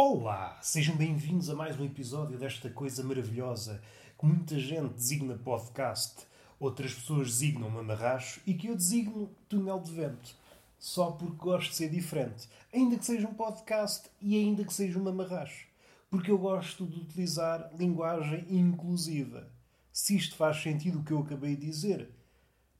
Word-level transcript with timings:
Olá, 0.00 0.56
sejam 0.62 0.94
bem-vindos 0.94 1.50
a 1.50 1.56
mais 1.56 1.76
um 1.76 1.84
episódio 1.84 2.38
desta 2.38 2.70
coisa 2.70 3.02
maravilhosa 3.02 3.82
que 4.16 4.26
muita 4.26 4.56
gente 4.56 4.94
designa 4.94 5.34
podcast, 5.34 6.24
outras 6.60 6.94
pessoas 6.94 7.26
designam 7.26 7.68
mamarracho 7.68 8.40
e 8.46 8.54
que 8.54 8.68
eu 8.68 8.76
designo 8.76 9.28
túnel 9.48 9.80
de 9.80 9.90
vento. 9.90 10.36
Só 10.78 11.10
porque 11.10 11.34
gosto 11.34 11.70
de 11.70 11.74
ser 11.78 11.90
diferente, 11.90 12.48
ainda 12.72 12.96
que 12.96 13.04
seja 13.04 13.26
um 13.26 13.34
podcast 13.34 14.08
e 14.22 14.36
ainda 14.36 14.64
que 14.64 14.72
seja 14.72 14.96
um 14.96 15.02
mamarracho. 15.02 15.66
Porque 16.08 16.30
eu 16.30 16.38
gosto 16.38 16.86
de 16.86 17.00
utilizar 17.00 17.68
linguagem 17.76 18.46
inclusiva. 18.48 19.48
Se 19.92 20.14
isto 20.14 20.36
faz 20.36 20.62
sentido 20.62 21.00
o 21.00 21.02
que 21.02 21.10
eu 21.10 21.18
acabei 21.18 21.56
de 21.56 21.66
dizer, 21.66 22.08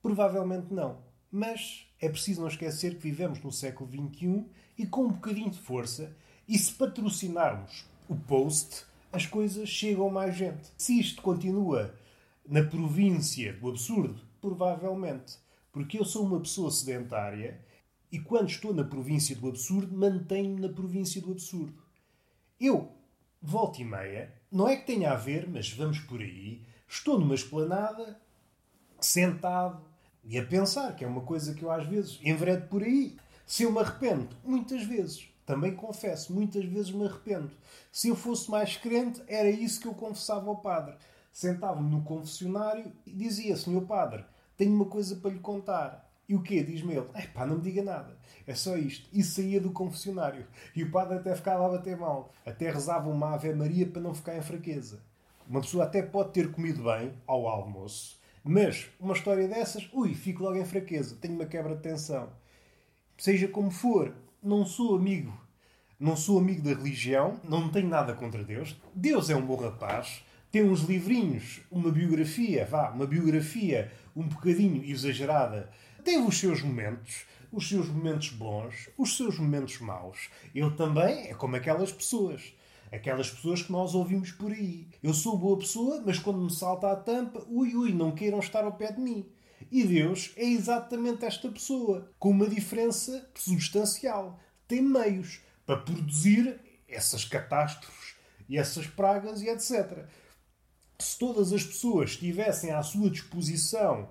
provavelmente 0.00 0.72
não. 0.72 1.00
Mas 1.32 1.84
é 2.00 2.08
preciso 2.08 2.42
não 2.42 2.48
esquecer 2.48 2.94
que 2.94 3.02
vivemos 3.02 3.42
no 3.42 3.50
século 3.50 3.90
XXI 3.90 4.46
e 4.78 4.86
com 4.86 5.06
um 5.06 5.12
bocadinho 5.12 5.50
de 5.50 5.58
força 5.58 6.16
e 6.48 6.58
se 6.58 6.72
patrocinarmos 6.72 7.84
o 8.08 8.16
post, 8.16 8.84
as 9.12 9.26
coisas 9.26 9.68
chegam 9.68 10.08
mais 10.08 10.34
gente. 10.34 10.72
Se 10.78 10.98
isto 10.98 11.20
continua 11.20 11.94
na 12.48 12.64
província 12.64 13.52
do 13.52 13.68
absurdo, 13.68 14.20
provavelmente. 14.40 15.36
Porque 15.70 15.98
eu 15.98 16.04
sou 16.04 16.24
uma 16.24 16.40
pessoa 16.40 16.70
sedentária 16.70 17.60
e 18.10 18.18
quando 18.18 18.48
estou 18.48 18.72
na 18.72 18.84
província 18.84 19.36
do 19.36 19.48
absurdo, 19.48 19.94
mantenho-me 19.94 20.60
na 20.60 20.68
província 20.70 21.20
do 21.20 21.32
absurdo. 21.32 21.74
Eu, 22.58 22.90
volta 23.40 23.82
e 23.82 23.84
meia, 23.84 24.32
não 24.50 24.66
é 24.66 24.76
que 24.76 24.86
tenha 24.86 25.12
a 25.12 25.16
ver, 25.16 25.46
mas 25.46 25.70
vamos 25.70 26.00
por 26.00 26.20
aí, 26.20 26.62
estou 26.88 27.18
numa 27.20 27.34
esplanada, 27.34 28.18
sentado 28.98 29.82
e 30.24 30.38
a 30.38 30.44
pensar, 30.44 30.96
que 30.96 31.04
é 31.04 31.08
uma 31.08 31.20
coisa 31.20 31.54
que 31.54 31.62
eu 31.62 31.70
às 31.70 31.86
vezes 31.86 32.18
enveredo 32.22 32.66
por 32.68 32.82
aí. 32.82 33.16
Se 33.46 33.62
eu 33.62 33.72
me 33.72 33.78
arrependo, 33.78 34.28
muitas 34.44 34.82
vezes. 34.82 35.28
Também 35.48 35.74
confesso, 35.74 36.30
muitas 36.34 36.62
vezes 36.66 36.90
me 36.90 37.06
arrependo. 37.06 37.50
Se 37.90 38.08
eu 38.08 38.14
fosse 38.14 38.50
mais 38.50 38.76
crente, 38.76 39.22
era 39.26 39.48
isso 39.48 39.80
que 39.80 39.88
eu 39.88 39.94
confessava 39.94 40.46
ao 40.50 40.58
padre. 40.58 40.94
Sentava-me 41.32 41.90
no 41.90 42.02
confessionário 42.02 42.92
e 43.06 43.10
dizia: 43.10 43.56
Senhor 43.56 43.80
Padre, 43.86 44.26
tenho 44.58 44.74
uma 44.74 44.84
coisa 44.84 45.16
para 45.16 45.30
lhe 45.30 45.38
contar. 45.38 46.06
E 46.28 46.34
o 46.34 46.42
quê? 46.42 46.62
Diz-me 46.62 46.92
ele: 46.92 47.06
É 47.14 47.26
pá, 47.28 47.46
não 47.46 47.56
me 47.56 47.62
diga 47.62 47.82
nada. 47.82 48.14
É 48.46 48.54
só 48.54 48.76
isto. 48.76 49.08
E 49.10 49.24
saía 49.24 49.58
do 49.58 49.72
confessionário. 49.72 50.46
E 50.76 50.82
o 50.82 50.90
padre 50.90 51.16
até 51.16 51.34
ficava 51.34 51.64
a 51.64 51.70
bater 51.70 51.96
mal. 51.96 52.30
Até 52.44 52.70
rezava 52.70 53.08
uma 53.08 53.32
Ave 53.32 53.54
Maria 53.54 53.86
para 53.86 54.02
não 54.02 54.14
ficar 54.14 54.36
em 54.36 54.42
fraqueza. 54.42 55.00
Uma 55.48 55.62
pessoa 55.62 55.84
até 55.84 56.02
pode 56.02 56.32
ter 56.32 56.52
comido 56.52 56.84
bem 56.84 57.14
ao 57.26 57.48
almoço, 57.48 58.20
mas 58.44 58.90
uma 59.00 59.14
história 59.14 59.48
dessas, 59.48 59.88
ui, 59.94 60.14
fico 60.14 60.42
logo 60.42 60.58
em 60.58 60.64
fraqueza, 60.66 61.16
tenho 61.18 61.36
uma 61.36 61.46
quebra 61.46 61.74
de 61.74 61.80
tensão. 61.80 62.28
Seja 63.16 63.48
como 63.48 63.70
for, 63.70 64.14
não 64.42 64.64
sou 64.64 64.96
amigo. 64.96 65.32
Não 65.98 66.16
sou 66.16 66.38
amigo 66.38 66.62
da 66.62 66.70
religião, 66.70 67.40
não 67.42 67.68
tenho 67.68 67.88
nada 67.88 68.14
contra 68.14 68.44
Deus. 68.44 68.76
Deus 68.94 69.30
é 69.30 69.36
um 69.36 69.44
bom 69.44 69.56
rapaz, 69.56 70.22
tem 70.50 70.62
uns 70.62 70.82
livrinhos, 70.82 71.60
uma 71.70 71.90
biografia, 71.90 72.64
vá, 72.64 72.90
uma 72.90 73.06
biografia 73.06 73.92
um 74.14 74.22
bocadinho 74.22 74.84
exagerada. 74.84 75.70
Teve 76.04 76.22
os 76.22 76.38
seus 76.38 76.62
momentos, 76.62 77.26
os 77.52 77.68
seus 77.68 77.88
momentos 77.88 78.30
bons, 78.30 78.88
os 78.96 79.16
seus 79.16 79.38
momentos 79.38 79.80
maus. 79.80 80.30
Ele 80.54 80.70
também 80.70 81.28
é 81.28 81.34
como 81.34 81.56
aquelas 81.56 81.92
pessoas. 81.92 82.54
Aquelas 82.90 83.30
pessoas 83.30 83.62
que 83.62 83.72
nós 83.72 83.94
ouvimos 83.94 84.30
por 84.30 84.52
aí. 84.52 84.86
Eu 85.02 85.12
sou 85.12 85.36
boa 85.36 85.58
pessoa, 85.58 86.02
mas 86.06 86.18
quando 86.18 86.40
me 86.40 86.50
salta 86.50 86.90
a 86.90 86.96
tampa, 86.96 87.44
ui, 87.48 87.74
ui, 87.74 87.92
não 87.92 88.12
queiram 88.12 88.38
estar 88.38 88.64
ao 88.64 88.72
pé 88.72 88.92
de 88.92 89.00
mim. 89.00 89.26
E 89.70 89.84
Deus 89.84 90.32
é 90.36 90.44
exatamente 90.44 91.24
esta 91.24 91.48
pessoa, 91.48 92.10
com 92.18 92.30
uma 92.30 92.48
diferença 92.48 93.28
substancial. 93.34 94.40
Tem 94.66 94.80
meios 94.82 95.40
para 95.66 95.76
produzir 95.76 96.58
essas 96.88 97.24
catástrofes 97.24 98.14
e 98.48 98.56
essas 98.56 98.86
pragas 98.86 99.42
e 99.42 99.48
etc. 99.48 100.06
Se 100.98 101.18
todas 101.18 101.52
as 101.52 101.62
pessoas 101.62 102.16
tivessem 102.16 102.70
à 102.70 102.82
sua 102.82 103.10
disposição 103.10 104.08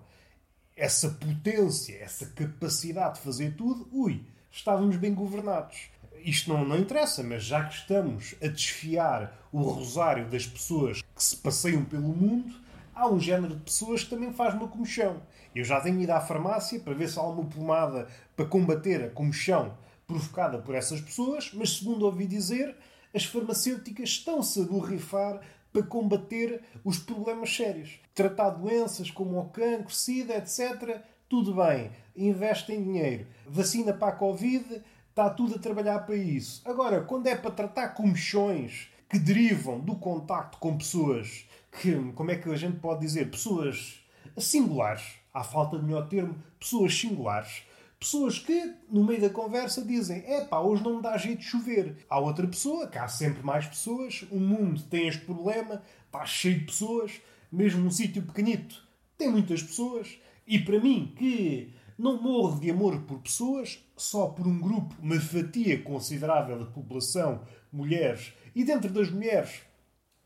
essa 0.76 1.10
potência, 1.10 1.98
essa 1.98 2.28
capacidade 2.28 3.16
de 3.16 3.22
fazer 3.22 3.56
tudo, 3.56 3.90
ui, 3.92 4.24
estávamos 4.52 4.96
bem 4.96 5.14
governados. 5.14 5.90
Isto 6.24 6.54
não, 6.54 6.64
não 6.64 6.78
interessa, 6.78 7.24
mas 7.24 7.44
já 7.44 7.66
que 7.66 7.74
estamos 7.74 8.36
a 8.42 8.48
desfiar 8.48 9.48
o 9.52 9.62
rosário 9.62 10.30
das 10.30 10.46
pessoas 10.46 11.02
que 11.02 11.24
se 11.24 11.38
passeiam 11.38 11.84
pelo 11.84 12.10
mundo, 12.10 12.54
há 12.98 13.08
um 13.08 13.20
género 13.20 13.56
de 13.56 13.62
pessoas 13.62 14.04
que 14.04 14.10
também 14.10 14.34
faz 14.34 14.56
uma 14.56 14.68
comichão. 14.68 15.22
Eu 15.56 15.64
já 15.64 15.80
tenho 15.80 16.02
ido 16.02 16.12
à 16.12 16.20
farmácia 16.20 16.80
para 16.80 16.94
ver 16.94 17.08
se 17.08 17.20
há 17.20 17.22
uma 17.22 17.46
pomada 17.46 18.08
para 18.36 18.46
combater 18.46 19.04
a 19.04 19.10
comichão 19.10 19.78
provocada 20.08 20.58
por 20.58 20.74
essas 20.74 21.02
pessoas, 21.02 21.52
mas 21.54 21.78
segundo 21.78 22.06
ouvi 22.06 22.26
dizer, 22.26 22.76
as 23.14 23.26
farmacêuticas 23.26 24.10
estão-se 24.10 24.62
a 24.62 24.64
borrifar 24.64 25.42
para 25.72 25.84
combater 25.84 26.64
os 26.84 26.98
problemas 26.98 27.56
sérios. 27.56 28.00
Tratar 28.16 28.52
doenças 28.52 29.12
como 29.12 29.38
o 29.38 29.50
cancro, 29.50 29.94
sida, 29.94 30.36
etc. 30.38 31.02
Tudo 31.30 31.54
bem, 31.54 31.92
investem 32.16 32.84
dinheiro. 32.84 33.28
Vacina 33.46 33.94
para 33.94 34.14
a 34.14 34.16
Covid, 34.16 34.82
está 35.10 35.30
tudo 35.30 35.56
a 35.56 35.60
trabalhar 35.60 36.00
para 36.00 36.16
isso. 36.16 36.62
Agora, 36.66 37.02
quando 37.02 37.28
é 37.28 37.36
para 37.36 37.52
tratar 37.52 37.90
comichões 37.90 38.90
que 39.10 39.18
derivam 39.20 39.80
do 39.80 39.96
contacto 39.96 40.58
com 40.58 40.78
pessoas 40.78 41.46
que, 41.82 41.94
como 42.14 42.32
é 42.32 42.36
que 42.36 42.50
a 42.50 42.56
gente 42.56 42.80
pode 42.80 43.02
dizer, 43.02 43.30
pessoas 43.30 44.00
singulares, 44.38 45.04
à 45.34 45.44
falta 45.44 45.78
de 45.78 45.86
melhor 45.86 46.08
termo, 46.08 46.36
pessoas 46.60 46.98
singulares. 46.98 47.64
Pessoas 48.00 48.38
que, 48.38 48.76
no 48.92 49.04
meio 49.04 49.22
da 49.22 49.30
conversa, 49.30 49.84
dizem: 49.84 50.24
é 50.26 50.46
pá, 50.46 50.60
hoje 50.60 50.84
não 50.84 50.98
me 50.98 51.02
dá 51.02 51.18
jeito 51.18 51.40
de 51.40 51.46
chover. 51.46 52.06
Há 52.08 52.20
outra 52.20 52.46
pessoa, 52.48 52.88
que 52.88 52.98
há 52.98 53.08
sempre 53.08 53.44
mais 53.44 53.66
pessoas, 53.66 54.24
o 54.30 54.40
mundo 54.40 54.84
tem 54.84 55.08
este 55.08 55.26
problema, 55.26 55.82
está 56.06 56.24
cheio 56.26 56.60
de 56.60 56.66
pessoas, 56.66 57.20
mesmo 57.52 57.82
num 57.82 57.90
sítio 57.90 58.22
pequenito, 58.22 58.84
tem 59.18 59.32
muitas 59.32 59.64
pessoas. 59.64 60.20
E 60.46 60.60
para 60.60 60.80
mim, 60.80 61.14
que 61.18 61.74
não 61.98 62.22
morro 62.22 62.60
de 62.60 62.70
amor 62.70 63.02
por 63.02 63.20
pessoas, 63.20 63.80
só 63.96 64.28
por 64.28 64.46
um 64.46 64.60
grupo, 64.60 64.96
uma 65.02 65.20
fatia 65.20 65.82
considerável 65.82 66.60
da 66.60 66.66
população, 66.66 67.42
mulheres, 67.72 68.32
e 68.58 68.64
dentro 68.64 68.90
das 68.90 69.12
mulheres, 69.12 69.62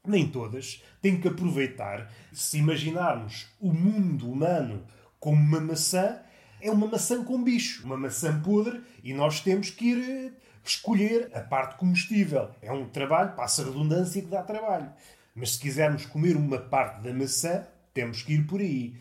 nem 0.07 0.25
todas, 0.25 0.81
têm 1.01 1.19
que 1.19 1.27
aproveitar. 1.27 2.09
Se 2.31 2.57
imaginarmos 2.57 3.47
o 3.59 3.73
mundo 3.73 4.31
humano 4.31 4.87
como 5.19 5.35
uma 5.35 5.59
maçã, 5.59 6.17
é 6.61 6.71
uma 6.71 6.87
maçã 6.87 7.25
com 7.25 7.43
bicho, 7.43 7.85
uma 7.85 7.97
maçã 7.97 8.41
podre, 8.41 8.81
e 9.03 9.13
nós 9.13 9.41
temos 9.41 9.69
que 9.69 9.89
ir 9.89 10.09
eh, 10.09 10.31
escolher 10.63 11.29
a 11.33 11.41
parte 11.41 11.75
comestível. 11.75 12.49
É 12.61 12.71
um 12.71 12.87
trabalho, 12.87 13.35
passa 13.35 13.65
redundância, 13.65 14.21
que 14.21 14.29
dá 14.29 14.41
trabalho. 14.41 14.89
Mas 15.35 15.55
se 15.55 15.59
quisermos 15.59 16.05
comer 16.05 16.37
uma 16.37 16.57
parte 16.57 17.01
da 17.01 17.13
maçã, 17.13 17.67
temos 17.93 18.23
que 18.23 18.35
ir 18.35 18.47
por 18.47 18.61
aí. 18.61 18.95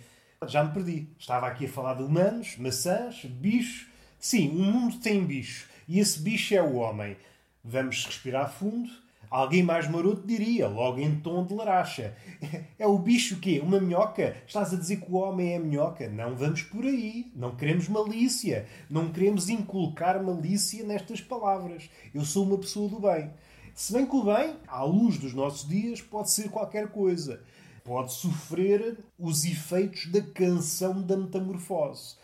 Já 0.48 0.64
me 0.64 0.74
perdi. 0.74 1.06
Estava 1.16 1.46
aqui 1.46 1.66
a 1.66 1.68
falar 1.68 1.94
de 1.94 2.02
humanos, 2.02 2.56
maçãs, 2.56 3.24
bichos. 3.26 3.86
Sim, 4.18 4.48
o 4.48 4.54
mundo 4.54 4.98
tem 4.98 5.24
bicho. 5.24 5.68
E 5.86 6.00
esse 6.00 6.18
bicho 6.18 6.52
é 6.52 6.60
o 6.60 6.74
homem. 6.74 7.16
Vamos 7.62 8.04
respirar 8.06 8.50
fundo 8.50 8.90
Alguém 9.30 9.62
mais 9.62 9.88
maroto 9.88 10.26
diria, 10.26 10.66
logo 10.66 10.98
em 10.98 11.20
tom 11.20 11.46
de 11.46 11.54
laracha. 11.54 12.16
É 12.76 12.84
o 12.84 12.98
bicho 12.98 13.38
quê? 13.38 13.60
Uma 13.62 13.80
minhoca? 13.80 14.36
Estás 14.44 14.74
a 14.74 14.76
dizer 14.76 14.96
que 14.96 15.08
o 15.08 15.14
homem 15.14 15.52
é 15.52 15.58
minhoca? 15.58 16.08
Não 16.08 16.34
vamos 16.34 16.62
por 16.62 16.84
aí. 16.84 17.30
Não 17.36 17.54
queremos 17.54 17.88
malícia. 17.88 18.66
Não 18.90 19.12
queremos 19.12 19.48
inculcar 19.48 20.20
malícia 20.20 20.84
nestas 20.84 21.20
palavras. 21.20 21.88
Eu 22.12 22.24
sou 22.24 22.44
uma 22.44 22.58
pessoa 22.58 22.88
do 22.88 22.98
bem. 22.98 23.30
Se 23.72 23.92
bem 23.92 24.04
que 24.04 24.16
o 24.16 24.24
bem, 24.24 24.56
à 24.66 24.82
luz 24.82 25.16
dos 25.16 25.32
nossos 25.32 25.68
dias, 25.68 26.02
pode 26.02 26.32
ser 26.32 26.50
qualquer 26.50 26.88
coisa. 26.88 27.40
Pode 27.84 28.12
sofrer 28.12 28.98
os 29.16 29.44
efeitos 29.44 30.06
da 30.06 30.22
canção 30.22 31.00
da 31.00 31.16
metamorfose. 31.16 32.16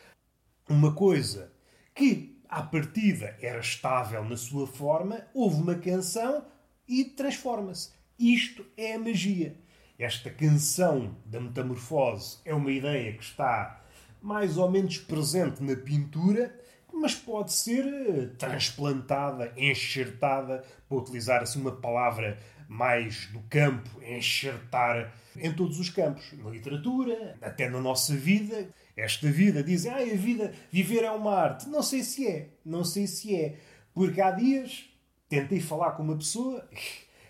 Uma 0.68 0.92
coisa 0.92 1.52
que, 1.94 2.36
à 2.48 2.62
partida, 2.62 3.36
era 3.40 3.60
estável 3.60 4.24
na 4.24 4.36
sua 4.36 4.66
forma, 4.66 5.24
houve 5.32 5.62
uma 5.62 5.76
canção 5.76 6.44
e 6.88 7.04
transforma-se. 7.04 7.90
Isto 8.18 8.64
é 8.76 8.94
a 8.94 8.98
magia. 8.98 9.56
Esta 9.98 10.30
canção 10.30 11.16
da 11.24 11.40
metamorfose 11.40 12.38
é 12.44 12.54
uma 12.54 12.70
ideia 12.70 13.12
que 13.12 13.24
está 13.24 13.82
mais 14.20 14.56
ou 14.56 14.70
menos 14.70 14.98
presente 14.98 15.62
na 15.62 15.76
pintura, 15.76 16.54
mas 16.92 17.14
pode 17.14 17.52
ser 17.52 17.84
eh, 17.86 18.26
transplantada, 18.38 19.52
enxertada, 19.56 20.64
para 20.88 20.98
utilizar 20.98 21.42
assim 21.42 21.60
uma 21.60 21.72
palavra 21.72 22.38
mais 22.68 23.26
do 23.26 23.40
campo, 23.48 23.88
enxertar 24.02 25.14
em 25.36 25.52
todos 25.52 25.78
os 25.78 25.90
campos, 25.90 26.32
na 26.32 26.50
literatura, 26.50 27.36
até 27.40 27.68
na 27.68 27.80
nossa 27.80 28.14
vida. 28.14 28.68
Esta 28.96 29.30
vida, 29.30 29.62
dizem, 29.62 29.92
ah, 29.92 29.98
a 29.98 30.16
vida, 30.16 30.52
viver 30.70 31.04
é 31.04 31.10
uma 31.10 31.34
arte. 31.34 31.68
Não 31.68 31.82
sei 31.82 32.02
se 32.02 32.26
é, 32.26 32.48
não 32.64 32.82
sei 32.82 33.06
se 33.06 33.36
é, 33.36 33.58
porque 33.94 34.20
há 34.20 34.30
dias 34.30 34.90
tentei 35.28 35.60
falar 35.60 35.92
com 35.92 36.02
uma 36.02 36.16
pessoa 36.16 36.66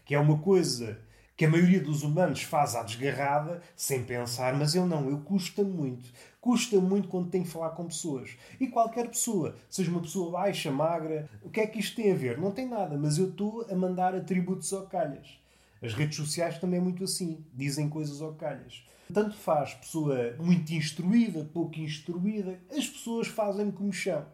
que 0.05 0.15
é 0.15 0.19
uma 0.19 0.39
coisa 0.39 0.99
que 1.37 1.45
a 1.45 1.51
maioria 1.51 1.81
dos 1.81 2.03
humanos 2.03 2.43
faz 2.43 2.75
à 2.75 2.83
desgarrada, 2.83 3.61
sem 3.77 4.03
pensar, 4.03 4.55
mas 4.55 4.75
eu 4.75 4.87
não, 4.87 5.11
eu 5.11 5.19
custa 5.19 5.63
muito. 5.63 6.11
custa 6.41 6.81
muito 6.81 7.09
quando 7.09 7.29
tenho 7.29 7.45
que 7.45 7.51
falar 7.51 7.71
com 7.71 7.85
pessoas. 7.87 8.31
E 8.59 8.69
qualquer 8.69 9.09
pessoa, 9.09 9.55
seja 9.69 9.91
uma 9.91 10.01
pessoa 10.01 10.31
baixa, 10.31 10.71
magra, 10.71 11.29
o 11.43 11.51
que 11.51 11.61
é 11.61 11.67
que 11.67 11.79
isto 11.79 11.97
tem 11.97 12.11
a 12.11 12.15
ver? 12.15 12.39
Não 12.39 12.53
tem 12.53 12.67
nada, 12.67 12.97
mas 12.97 13.19
eu 13.19 13.29
estou 13.29 13.67
a 13.71 13.75
mandar 13.75 14.15
atributos 14.15 14.73
ao 14.73 14.87
calhas. 14.87 15.39
As 15.83 15.93
redes 15.93 16.17
sociais 16.17 16.59
também 16.59 16.81
é 16.81 16.83
muito 16.83 17.05
assim, 17.05 17.45
dizem 17.53 17.89
coisas 17.89 18.23
ao 18.23 18.33
calhas. 18.33 18.83
Tanto 19.13 19.37
faz 19.37 19.75
pessoa 19.75 20.35
muito 20.39 20.73
instruída, 20.73 21.45
pouco 21.53 21.79
instruída, 21.79 22.59
as 22.71 22.89
pessoas 22.89 23.29
fazem 23.29 23.71
como 23.71 23.93
chão. 23.93 24.25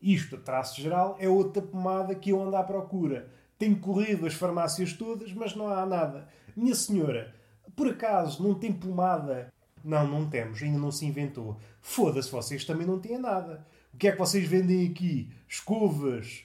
Isto, 0.00 0.36
a 0.36 0.38
traço 0.38 0.80
geral, 0.80 1.16
é 1.18 1.28
outra 1.28 1.62
pomada 1.62 2.14
que 2.14 2.30
eu 2.30 2.42
ando 2.42 2.56
à 2.56 2.62
procura. 2.62 3.30
Tenho 3.58 3.78
corrido 3.78 4.26
as 4.26 4.34
farmácias 4.34 4.92
todas, 4.92 5.32
mas 5.32 5.54
não 5.54 5.68
há 5.68 5.86
nada. 5.86 6.28
Minha 6.54 6.74
senhora, 6.74 7.34
por 7.74 7.88
acaso 7.88 8.42
não 8.42 8.54
tem 8.54 8.72
pomada? 8.72 9.52
Não, 9.82 10.06
não 10.06 10.28
temos, 10.28 10.62
ainda 10.62 10.78
não 10.78 10.90
se 10.90 11.06
inventou. 11.06 11.56
Foda-se, 11.80 12.30
vocês 12.30 12.64
também 12.64 12.86
não 12.86 12.98
têm 12.98 13.18
nada. 13.18 13.66
O 13.94 13.96
que 13.96 14.08
é 14.08 14.12
que 14.12 14.18
vocês 14.18 14.46
vendem 14.46 14.86
aqui? 14.88 15.30
Escovas, 15.48 16.42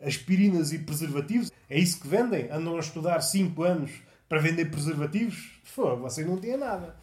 aspirinas 0.00 0.72
e 0.72 0.78
preservativos? 0.78 1.50
É 1.68 1.78
isso 1.78 2.00
que 2.00 2.08
vendem? 2.08 2.50
Andam 2.50 2.76
a 2.76 2.80
estudar 2.80 3.20
5 3.20 3.62
anos 3.62 3.90
para 4.28 4.40
vender 4.40 4.70
preservativos? 4.70 5.60
Foda, 5.64 5.96
vocês 5.96 6.26
não 6.26 6.38
têm 6.38 6.56
nada. 6.56 6.96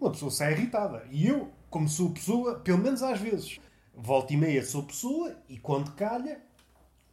Uma 0.00 0.10
pessoa 0.10 0.30
sai 0.30 0.52
irritada. 0.52 1.06
E 1.10 1.26
eu, 1.28 1.50
como 1.70 1.88
sou 1.88 2.10
pessoa, 2.10 2.56
pelo 2.56 2.78
menos 2.78 3.02
às 3.02 3.20
vezes, 3.20 3.60
volta 3.94 4.32
e 4.32 4.36
meia 4.36 4.64
sou 4.64 4.82
pessoa 4.82 5.36
e 5.48 5.58
quando 5.58 5.92
calha, 5.92 6.40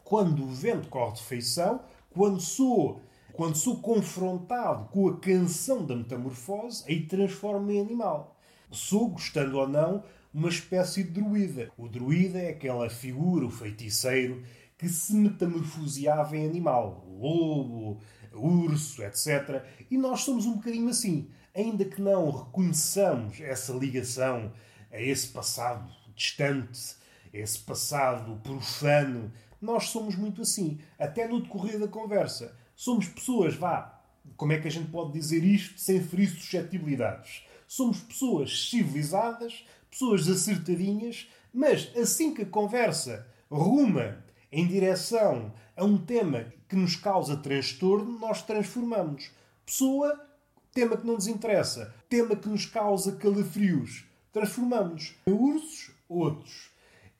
quando 0.03 0.43
o 0.43 0.47
vento 0.47 0.87
corre 0.87 1.13
de 1.15 1.23
feição, 1.23 1.81
quando 2.09 2.39
sou, 2.39 3.01
quando 3.33 3.55
sou 3.55 3.77
confrontado 3.77 4.85
com 4.89 5.07
a 5.07 5.17
canção 5.19 5.85
da 5.85 5.95
metamorfose, 5.95 6.83
aí 6.87 7.05
transformo-me 7.05 7.75
em 7.75 7.81
animal. 7.81 8.35
Sou, 8.71 9.09
gostando 9.09 9.57
ou 9.57 9.67
não, 9.67 10.03
uma 10.33 10.49
espécie 10.49 11.03
de 11.03 11.11
druida. 11.11 11.71
O 11.77 11.87
druida 11.87 12.39
é 12.39 12.49
aquela 12.49 12.89
figura, 12.89 13.45
o 13.45 13.51
feiticeiro, 13.51 14.43
que 14.77 14.87
se 14.87 15.13
metamorfoseava 15.13 16.37
em 16.37 16.45
animal. 16.45 17.05
Lobo, 17.07 17.99
urso, 18.33 19.03
etc. 19.03 19.63
E 19.89 19.97
nós 19.97 20.21
somos 20.21 20.45
um 20.45 20.53
bocadinho 20.55 20.89
assim. 20.89 21.29
Ainda 21.53 21.83
que 21.83 22.01
não 22.01 22.29
reconheçamos 22.29 23.41
essa 23.41 23.73
ligação 23.73 24.51
a 24.91 25.01
esse 25.01 25.27
passado 25.27 25.98
distante, 26.19 26.95
esse 27.33 27.59
passado 27.59 28.39
profano, 28.43 29.31
nós 29.61 29.85
somos 29.85 30.15
muito 30.15 30.41
assim. 30.41 30.79
Até 30.99 31.27
no 31.27 31.41
decorrer 31.41 31.79
da 31.79 31.87
conversa. 31.87 32.53
Somos 32.75 33.07
pessoas, 33.07 33.55
vá, 33.55 34.01
como 34.35 34.51
é 34.51 34.59
que 34.59 34.67
a 34.67 34.71
gente 34.71 34.91
pode 34.91 35.13
dizer 35.13 35.43
isto 35.43 35.79
sem 35.79 36.03
ferir 36.03 36.29
suscetibilidades? 36.29 37.43
Somos 37.67 37.99
pessoas 37.99 38.69
civilizadas, 38.69 39.65
pessoas 39.89 40.27
acertadinhas, 40.27 41.27
mas 41.53 41.91
assim 41.95 42.33
que 42.33 42.41
a 42.41 42.45
conversa 42.45 43.25
ruma 43.49 44.23
em 44.51 44.67
direção 44.67 45.53
a 45.75 45.85
um 45.85 45.97
tema 45.97 46.51
que 46.67 46.75
nos 46.75 46.95
causa 46.95 47.37
transtorno, 47.37 48.19
nós 48.19 48.41
transformamos. 48.41 49.31
Pessoa, 49.65 50.19
tema 50.73 50.97
que 50.97 51.05
não 51.05 51.15
nos 51.15 51.27
interessa. 51.27 51.93
Tema 52.09 52.35
que 52.35 52.49
nos 52.49 52.65
causa 52.65 53.15
calafrios. 53.15 54.05
Transformamos. 54.31 55.15
Em 55.25 55.31
ursos, 55.31 55.91
outros. 56.09 56.71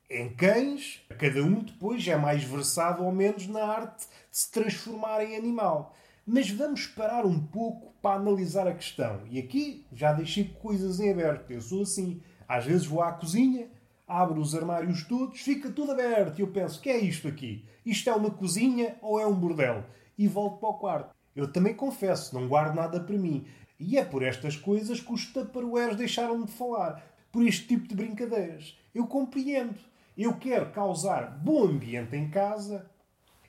Em 0.10 0.28
cães, 0.34 1.06
cada 1.20 1.44
um 1.44 1.62
depois 1.64 2.06
é 2.08 2.18
mais 2.18 2.44
versado 2.44 3.04
ou 3.04 3.12
menos 3.12 3.46
na 3.48 3.64
arte 3.64 4.08
de 4.08 4.38
se 4.38 4.52
transformar 4.52 5.24
em 5.24 5.38
animal. 5.38 5.96
Mas 6.26 6.50
vamos 6.50 6.88
parar 6.88 7.26
um 7.26 7.40
pouco 7.40 7.94
para 8.02 8.16
analisar 8.16 8.68
a 8.68 8.74
questão. 8.74 9.22
E 9.30 9.38
aqui 9.38 9.86
já 9.94 10.12
deixei 10.12 10.46
coisas 10.46 11.00
em 11.00 11.12
aberto. 11.12 11.52
Eu 11.52 11.62
sou 11.62 11.84
assim. 11.84 12.22
Às 12.48 12.66
vezes 12.66 12.88
vou 12.88 13.04
à 13.04 13.12
cozinha, 13.12 13.68
abro 14.08 14.42
os 14.42 14.56
armários 14.56 15.04
todos, 15.04 15.42
fica 15.42 15.70
tudo 15.70 15.92
aberto. 15.92 16.40
E 16.40 16.42
eu 16.42 16.48
penso: 16.48 16.82
que 16.82 16.90
é 16.90 16.98
isto 16.98 17.28
aqui? 17.28 17.64
Isto 17.86 18.10
é 18.10 18.14
uma 18.14 18.32
cozinha 18.32 18.96
ou 19.02 19.20
é 19.20 19.28
um 19.28 19.36
bordel? 19.36 19.84
E 20.18 20.28
volto 20.28 20.60
para 20.60 20.70
o 20.70 20.74
quarto. 20.80 21.16
Eu 21.36 21.52
também 21.52 21.76
confesso, 21.76 22.34
não 22.34 22.48
guardo 22.48 22.76
nada 22.76 23.00
para 23.00 23.18
mim. 23.18 23.46
E 23.80 23.98
é 23.98 24.04
por 24.04 24.24
estas 24.24 24.56
coisas 24.56 25.00
que 25.00 25.14
os 25.14 25.28
tupperwares 25.28 25.96
deixaram 25.96 26.44
de 26.44 26.52
falar. 26.52 27.04
Por 27.32 27.46
este 27.46 27.68
tipo 27.68 27.88
de 27.88 27.96
brincadeiras. 27.96 28.76
Eu 29.00 29.08
compreendo. 29.08 29.76
Eu 30.18 30.34
quero 30.34 30.72
causar 30.72 31.40
bom 31.42 31.64
ambiente 31.64 32.18
em 32.18 32.30
casa. 32.30 32.86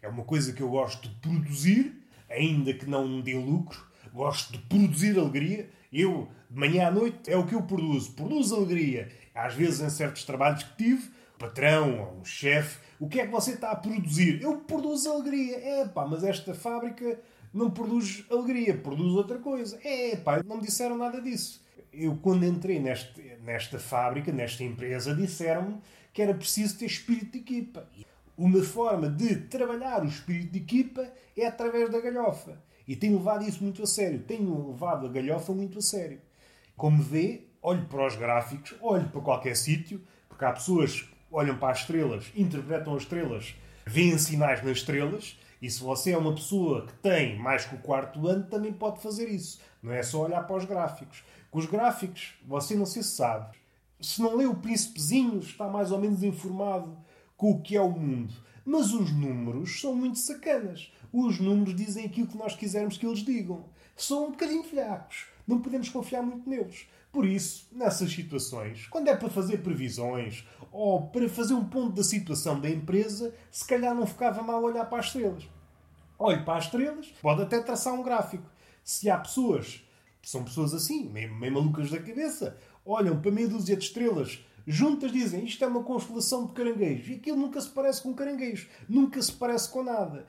É 0.01 0.07
uma 0.07 0.23
coisa 0.23 0.53
que 0.53 0.63
eu 0.63 0.71
gosto 0.71 1.09
de 1.09 1.15
produzir, 1.17 2.07
ainda 2.31 2.73
que 2.73 2.87
não 2.89 3.21
dê 3.21 3.35
lucro. 3.35 3.85
Gosto 4.15 4.53
de 4.53 4.59
produzir 4.61 5.19
alegria. 5.19 5.69
Eu, 5.93 6.29
de 6.49 6.57
manhã 6.57 6.87
à 6.87 6.91
noite, 6.93 7.29
é 7.29 7.37
o 7.37 7.45
que 7.45 7.57
eu 7.57 7.63
produzo. 7.63 8.13
Produzo 8.13 8.55
alegria. 8.55 9.11
Às 9.35 9.55
vezes, 9.55 9.81
em 9.81 9.91
certos 9.91 10.25
trabalhos 10.25 10.63
que 10.63 10.77
tive, 10.77 11.11
patrão 11.37 12.01
ou 12.01 12.21
um 12.21 12.25
chefe, 12.25 12.79
o 13.01 13.09
que 13.09 13.21
é 13.21 13.27
que 13.27 13.33
você 13.33 13.55
está 13.55 13.73
a 13.73 13.77
produzir? 13.77 14.41
Eu 14.41 14.59
produzo 14.59 15.11
alegria. 15.11 15.57
É 15.57 15.89
pá, 15.89 16.07
mas 16.07 16.23
esta 16.23 16.55
fábrica 16.55 17.19
não 17.53 17.71
produz 17.71 18.25
alegria, 18.31 18.77
produz 18.77 19.15
outra 19.15 19.39
coisa. 19.39 19.79
É 19.85 20.17
pá, 20.17 20.43
não 20.43 20.57
me 20.57 20.63
disseram 20.63 20.97
nada 20.97 21.21
disso. 21.21 21.63
Eu, 21.93 22.17
quando 22.17 22.45
entrei 22.45 22.79
neste, 22.79 23.21
nesta 23.43 23.79
fábrica, 23.79 24.31
nesta 24.31 24.63
empresa, 24.63 25.15
disseram-me 25.15 25.81
que 26.13 26.23
era 26.23 26.35
preciso 26.35 26.79
ter 26.79 26.87
espírito 26.87 27.33
de 27.33 27.39
equipa. 27.39 27.89
Uma 28.37 28.63
forma 28.63 29.09
de 29.09 29.37
trabalhar 29.37 30.03
o 30.03 30.09
espírito 30.09 30.53
de 30.53 30.59
equipa 30.59 31.11
é 31.37 31.47
através 31.47 31.91
da 31.91 32.01
galhofa. 32.01 32.59
E 32.87 32.97
tenho 32.97 33.19
levado 33.19 33.47
isso 33.47 33.63
muito 33.63 33.83
a 33.83 33.87
sério. 33.87 34.21
Tenho 34.21 34.71
levado 34.71 35.07
a 35.07 35.11
galhofa 35.11 35.53
muito 35.53 35.79
a 35.79 35.83
sério. 35.83 36.21
Como 36.77 37.03
vê, 37.03 37.43
olho 37.61 37.85
para 37.87 38.07
os 38.07 38.17
gráficos, 38.17 38.75
olho 38.81 39.09
para 39.09 39.21
qualquer 39.21 39.57
sítio, 39.57 40.01
porque 40.29 40.45
há 40.45 40.53
pessoas 40.53 41.03
que 41.03 41.09
olham 41.31 41.57
para 41.59 41.73
as 41.73 41.81
estrelas, 41.81 42.33
interpretam 42.35 42.95
as 42.95 43.03
estrelas, 43.03 43.55
veem 43.87 44.17
sinais 44.19 44.63
nas 44.65 44.79
estrelas, 44.79 45.39
e 45.61 45.71
se 45.71 45.83
você 45.83 46.13
é 46.13 46.19
uma 46.19 46.35
pessoa 46.35 46.87
que 46.87 46.95
tem 46.95 47.39
mais 47.39 47.67
que 47.67 47.75
o 47.75 47.81
quarto 47.81 48.27
ano, 48.27 48.47
também 48.47 48.73
pode 48.73 49.03
fazer 49.03 49.29
isso. 49.29 49.61
Não 49.83 49.93
é 49.93 50.03
só 50.03 50.23
olhar 50.23 50.47
para 50.47 50.57
os 50.57 50.65
gráficos. 50.65 51.23
Com 51.51 51.59
os 51.59 51.67
gráficos, 51.67 52.35
você 52.47 52.75
não 52.75 52.87
se 52.87 53.03
sabe. 53.03 53.59
Se 54.01 54.23
não 54.23 54.37
lê 54.37 54.47
o 54.47 54.55
Príncipezinho, 54.55 55.39
está 55.41 55.69
mais 55.69 55.93
ou 55.93 55.99
menos 55.99 56.23
informado 56.23 56.97
com 57.37 57.51
o 57.51 57.61
que 57.61 57.77
é 57.77 57.81
o 57.81 57.91
mundo. 57.91 58.33
Mas 58.65 58.93
os 58.93 59.13
números 59.13 59.81
são 59.81 59.95
muito 59.95 60.19
sacanas. 60.19 60.91
Os 61.13 61.39
números 61.39 61.77
dizem 61.77 62.07
aquilo 62.07 62.29
que 62.29 62.39
nós 62.39 62.55
quisermos 62.55 62.97
que 62.97 63.07
eles 63.07 63.19
digam. 63.19 63.65
São 63.97 64.29
um 64.29 64.31
bocadinho 64.31 64.63
filhacos. 64.63 65.27
Não 65.47 65.61
podemos 65.61 65.91
confiar 65.91 66.23
muito 66.23 66.49
neles. 66.49 66.87
Por 67.13 67.27
isso, 67.27 67.67
nessas 67.73 68.13
situações, 68.13 68.87
quando 68.87 69.09
é 69.09 69.17
para 69.17 69.29
fazer 69.29 69.59
previsões 69.59 70.47
ou 70.71 71.09
para 71.09 71.29
fazer 71.29 71.55
um 71.55 71.65
ponto 71.65 71.97
da 71.97 72.05
situação 72.05 72.61
da 72.61 72.71
empresa, 72.71 73.35
se 73.51 73.67
calhar 73.67 73.95
não 73.95 74.07
ficava 74.07 74.43
mal 74.43 74.63
olhar 74.63 74.85
para 74.85 75.01
as 75.01 75.07
estrelas. 75.07 75.49
Olhe 76.17 76.45
para 76.45 76.59
as 76.59 76.67
estrelas, 76.67 77.13
pode 77.21 77.43
até 77.43 77.61
traçar 77.61 77.95
um 77.95 78.03
gráfico. 78.03 78.49
Se 78.85 79.11
há 79.11 79.19
pessoas, 79.19 79.83
são 80.23 80.45
pessoas 80.45 80.73
assim, 80.73 81.09
meio, 81.09 81.35
meio 81.35 81.53
malucas 81.53 81.91
da 81.91 81.99
cabeça, 81.99 82.57
olham 82.85 83.21
para 83.21 83.31
meia 83.33 83.49
dúzia 83.49 83.77
de 83.77 83.85
estrelas, 83.85 84.39
juntas 84.67 85.11
dizem 85.11 85.45
isto 85.45 85.65
é 85.65 85.67
uma 85.67 85.83
constelação 85.83 86.47
de 86.47 86.53
caranguejos, 86.53 87.09
e 87.09 87.15
aquilo 87.15 87.39
nunca 87.39 87.61
se 87.61 87.71
parece 87.71 88.03
com 88.03 88.15
caranguejos, 88.15 88.69
nunca 88.89 89.21
se 89.21 89.33
parece 89.33 89.69
com 89.69 89.83
nada. 89.83 90.27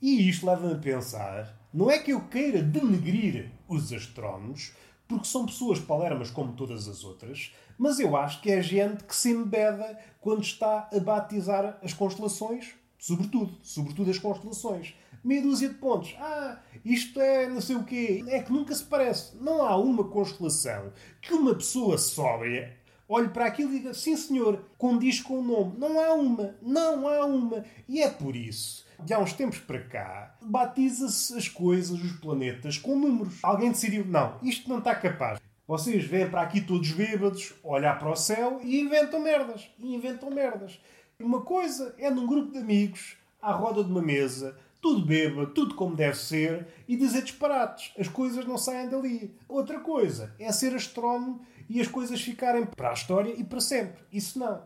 E 0.00 0.28
isto 0.28 0.46
leva-me 0.46 0.74
a 0.74 0.78
pensar, 0.78 1.58
não 1.72 1.90
é 1.90 1.98
que 1.98 2.12
eu 2.12 2.22
queira 2.28 2.62
denegrir 2.62 3.50
os 3.68 3.92
astrónomos, 3.92 4.72
porque 5.18 5.28
são 5.28 5.46
pessoas 5.46 5.78
palermas 5.78 6.30
como 6.30 6.52
todas 6.52 6.88
as 6.88 7.04
outras, 7.04 7.52
mas 7.78 7.98
eu 7.98 8.16
acho 8.16 8.40
que 8.40 8.50
é 8.50 8.62
gente 8.62 9.04
que 9.04 9.14
se 9.14 9.30
embeda 9.30 9.98
quando 10.20 10.42
está 10.42 10.88
a 10.92 11.00
batizar 11.00 11.78
as 11.82 11.92
constelações, 11.92 12.74
sobretudo, 12.98 13.54
sobretudo 13.62 14.10
as 14.10 14.18
constelações. 14.18 14.94
Meia 15.24 15.42
dúzia 15.42 15.68
de 15.68 15.74
pontos. 15.74 16.14
Ah, 16.18 16.58
isto 16.84 17.20
é 17.20 17.48
não 17.48 17.60
sei 17.60 17.76
o 17.76 17.84
quê. 17.84 18.24
É 18.26 18.42
que 18.42 18.52
nunca 18.52 18.74
se 18.74 18.84
parece. 18.84 19.36
Não 19.36 19.64
há 19.64 19.76
uma 19.76 20.04
constelação 20.04 20.92
que 21.20 21.32
uma 21.32 21.54
pessoa 21.54 21.96
sóbria 21.96 22.76
olhe 23.08 23.28
para 23.28 23.46
aquilo 23.46 23.72
e 23.72 23.78
diga 23.78 23.94
sim 23.94 24.16
senhor, 24.16 24.64
condiz 24.76 25.20
com 25.20 25.38
o 25.38 25.42
nome. 25.42 25.78
Não 25.78 26.00
há 26.00 26.12
uma. 26.12 26.56
Não 26.60 27.06
há 27.06 27.24
uma. 27.24 27.64
E 27.88 28.02
é 28.02 28.08
por 28.10 28.34
isso 28.34 28.84
de 29.04 29.12
há 29.12 29.18
uns 29.18 29.32
tempos 29.32 29.58
para 29.58 29.80
cá, 29.80 30.36
batiza-se 30.40 31.36
as 31.36 31.48
coisas, 31.48 32.00
os 32.00 32.12
planetas, 32.12 32.78
com 32.78 32.98
números. 32.98 33.38
Alguém 33.42 33.70
decidiu, 33.70 34.04
não, 34.04 34.38
isto 34.42 34.68
não 34.68 34.78
está 34.78 34.94
capaz. 34.94 35.40
Vocês 35.66 36.04
vêm 36.04 36.28
para 36.28 36.42
aqui 36.42 36.60
todos 36.60 36.90
bêbados, 36.92 37.54
olhar 37.62 37.98
para 37.98 38.10
o 38.10 38.16
céu 38.16 38.60
e 38.62 38.80
inventam 38.80 39.20
merdas. 39.20 39.70
E 39.78 39.94
inventam 39.94 40.30
merdas. 40.30 40.78
Uma 41.18 41.40
coisa 41.40 41.94
é 41.98 42.10
num 42.10 42.26
grupo 42.26 42.52
de 42.52 42.58
amigos, 42.58 43.16
à 43.40 43.52
roda 43.52 43.82
de 43.82 43.90
uma 43.90 44.02
mesa, 44.02 44.56
tudo 44.80 45.06
bêbado, 45.06 45.54
tudo 45.54 45.76
como 45.76 45.94
deve 45.94 46.18
ser, 46.18 46.66
e 46.88 46.96
dizer 46.96 47.22
disparates. 47.22 47.92
As 47.96 48.08
coisas 48.08 48.44
não 48.44 48.58
saem 48.58 48.88
dali. 48.88 49.34
Outra 49.48 49.78
coisa 49.78 50.34
é 50.38 50.50
ser 50.50 50.74
astrónomo 50.74 51.40
e 51.68 51.80
as 51.80 51.86
coisas 51.86 52.20
ficarem 52.20 52.66
para 52.66 52.90
a 52.90 52.94
história 52.94 53.32
e 53.32 53.44
para 53.44 53.60
sempre. 53.60 54.02
Isso 54.12 54.38
não. 54.38 54.62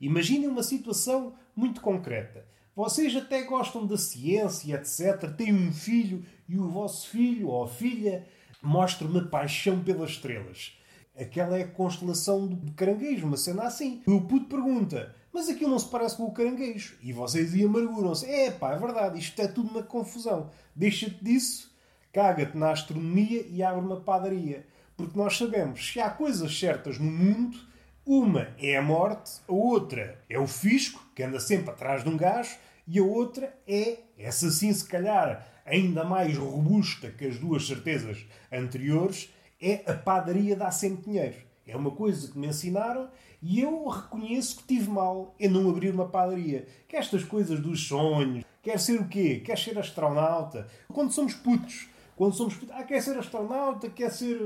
Imaginem 0.00 0.48
uma 0.48 0.62
situação 0.62 1.34
muito 1.54 1.80
concreta. 1.80 2.44
Vocês 2.74 3.14
até 3.14 3.42
gostam 3.42 3.86
da 3.86 3.98
ciência, 3.98 4.74
etc. 4.74 5.30
Têm 5.36 5.52
um 5.52 5.72
filho 5.72 6.24
e 6.48 6.58
o 6.58 6.68
vosso 6.68 7.08
filho 7.08 7.48
ou 7.48 7.68
filha 7.68 8.26
mostra 8.62 9.06
uma 9.06 9.24
paixão 9.24 9.82
pelas 9.82 10.12
estrelas. 10.12 10.72
Aquela 11.14 11.58
é 11.58 11.62
a 11.62 11.68
constelação 11.68 12.46
do 12.46 12.72
caranguejo, 12.72 13.26
uma 13.26 13.36
cena 13.36 13.64
assim. 13.64 14.02
O 14.06 14.22
puto 14.22 14.46
pergunta, 14.46 15.14
mas 15.30 15.50
aquilo 15.50 15.70
não 15.70 15.78
se 15.78 15.88
parece 15.88 16.16
com 16.16 16.24
o 16.24 16.32
caranguejo. 16.32 16.96
E 17.02 17.12
vocês 17.12 17.52
aí 17.52 17.62
amarguram-se. 17.64 18.24
É 18.24 18.50
pá, 18.50 18.72
é 18.72 18.78
verdade, 18.78 19.18
isto 19.18 19.38
é 19.42 19.46
tudo 19.46 19.70
uma 19.70 19.82
confusão. 19.82 20.50
Deixa-te 20.74 21.22
disso, 21.22 21.70
caga-te 22.10 22.56
na 22.56 22.70
astronomia 22.70 23.46
e 23.50 23.62
abre 23.62 23.84
uma 23.84 24.00
padaria. 24.00 24.66
Porque 24.96 25.18
nós 25.18 25.36
sabemos, 25.36 25.92
se 25.92 26.00
há 26.00 26.08
coisas 26.08 26.58
certas 26.58 26.98
no 26.98 27.10
mundo, 27.10 27.58
uma 28.04 28.48
é 28.58 28.76
a 28.76 28.82
morte, 28.82 29.40
a 29.48 29.52
outra 29.52 30.18
é 30.28 30.38
o 30.38 30.46
fisco, 30.46 31.04
que 31.14 31.22
anda 31.22 31.38
sempre 31.38 31.70
atrás 31.70 32.02
de 32.02 32.08
um 32.08 32.16
gajo, 32.16 32.56
e 32.86 32.98
a 32.98 33.04
outra 33.04 33.56
é, 33.66 33.98
essa 34.18 34.50
sim 34.50 34.72
se 34.72 34.84
calhar, 34.84 35.46
ainda 35.64 36.04
mais 36.04 36.36
robusta 36.36 37.10
que 37.10 37.26
as 37.26 37.38
duas 37.38 37.66
certezas 37.66 38.26
anteriores, 38.52 39.32
é 39.60 39.82
a 39.86 39.94
padaria 39.94 40.56
dá 40.56 40.70
sempre 40.70 41.04
dinheiro. 41.04 41.36
É 41.64 41.76
uma 41.76 41.92
coisa 41.92 42.28
que 42.28 42.36
me 42.36 42.48
ensinaram 42.48 43.08
e 43.40 43.60
eu 43.60 43.86
reconheço 43.86 44.56
que 44.56 44.64
tive 44.64 44.90
mal 44.90 45.34
em 45.38 45.48
não 45.48 45.70
abrir 45.70 45.94
uma 45.94 46.08
padaria. 46.08 46.66
Que 46.88 46.96
estas 46.96 47.22
coisas 47.22 47.60
dos 47.60 47.86
sonhos, 47.86 48.44
quer 48.60 48.80
ser 48.80 49.00
o 49.00 49.08
quê? 49.08 49.40
Quer 49.44 49.56
ser 49.56 49.78
astronauta? 49.78 50.66
Quando 50.92 51.12
somos 51.12 51.34
putos, 51.34 51.88
quando 52.16 52.34
somos 52.34 52.54
putos, 52.54 52.74
ah, 52.74 52.82
quer 52.82 53.00
ser 53.00 53.16
astronauta, 53.16 53.88
quer 53.88 54.10
ser 54.10 54.40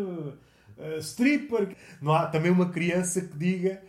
uh, 0.79 0.99
stripper. 0.99 1.77
Não 2.01 2.13
há 2.13 2.27
também 2.27 2.51
uma 2.51 2.71
criança 2.71 3.21
que 3.21 3.37
diga, 3.37 3.83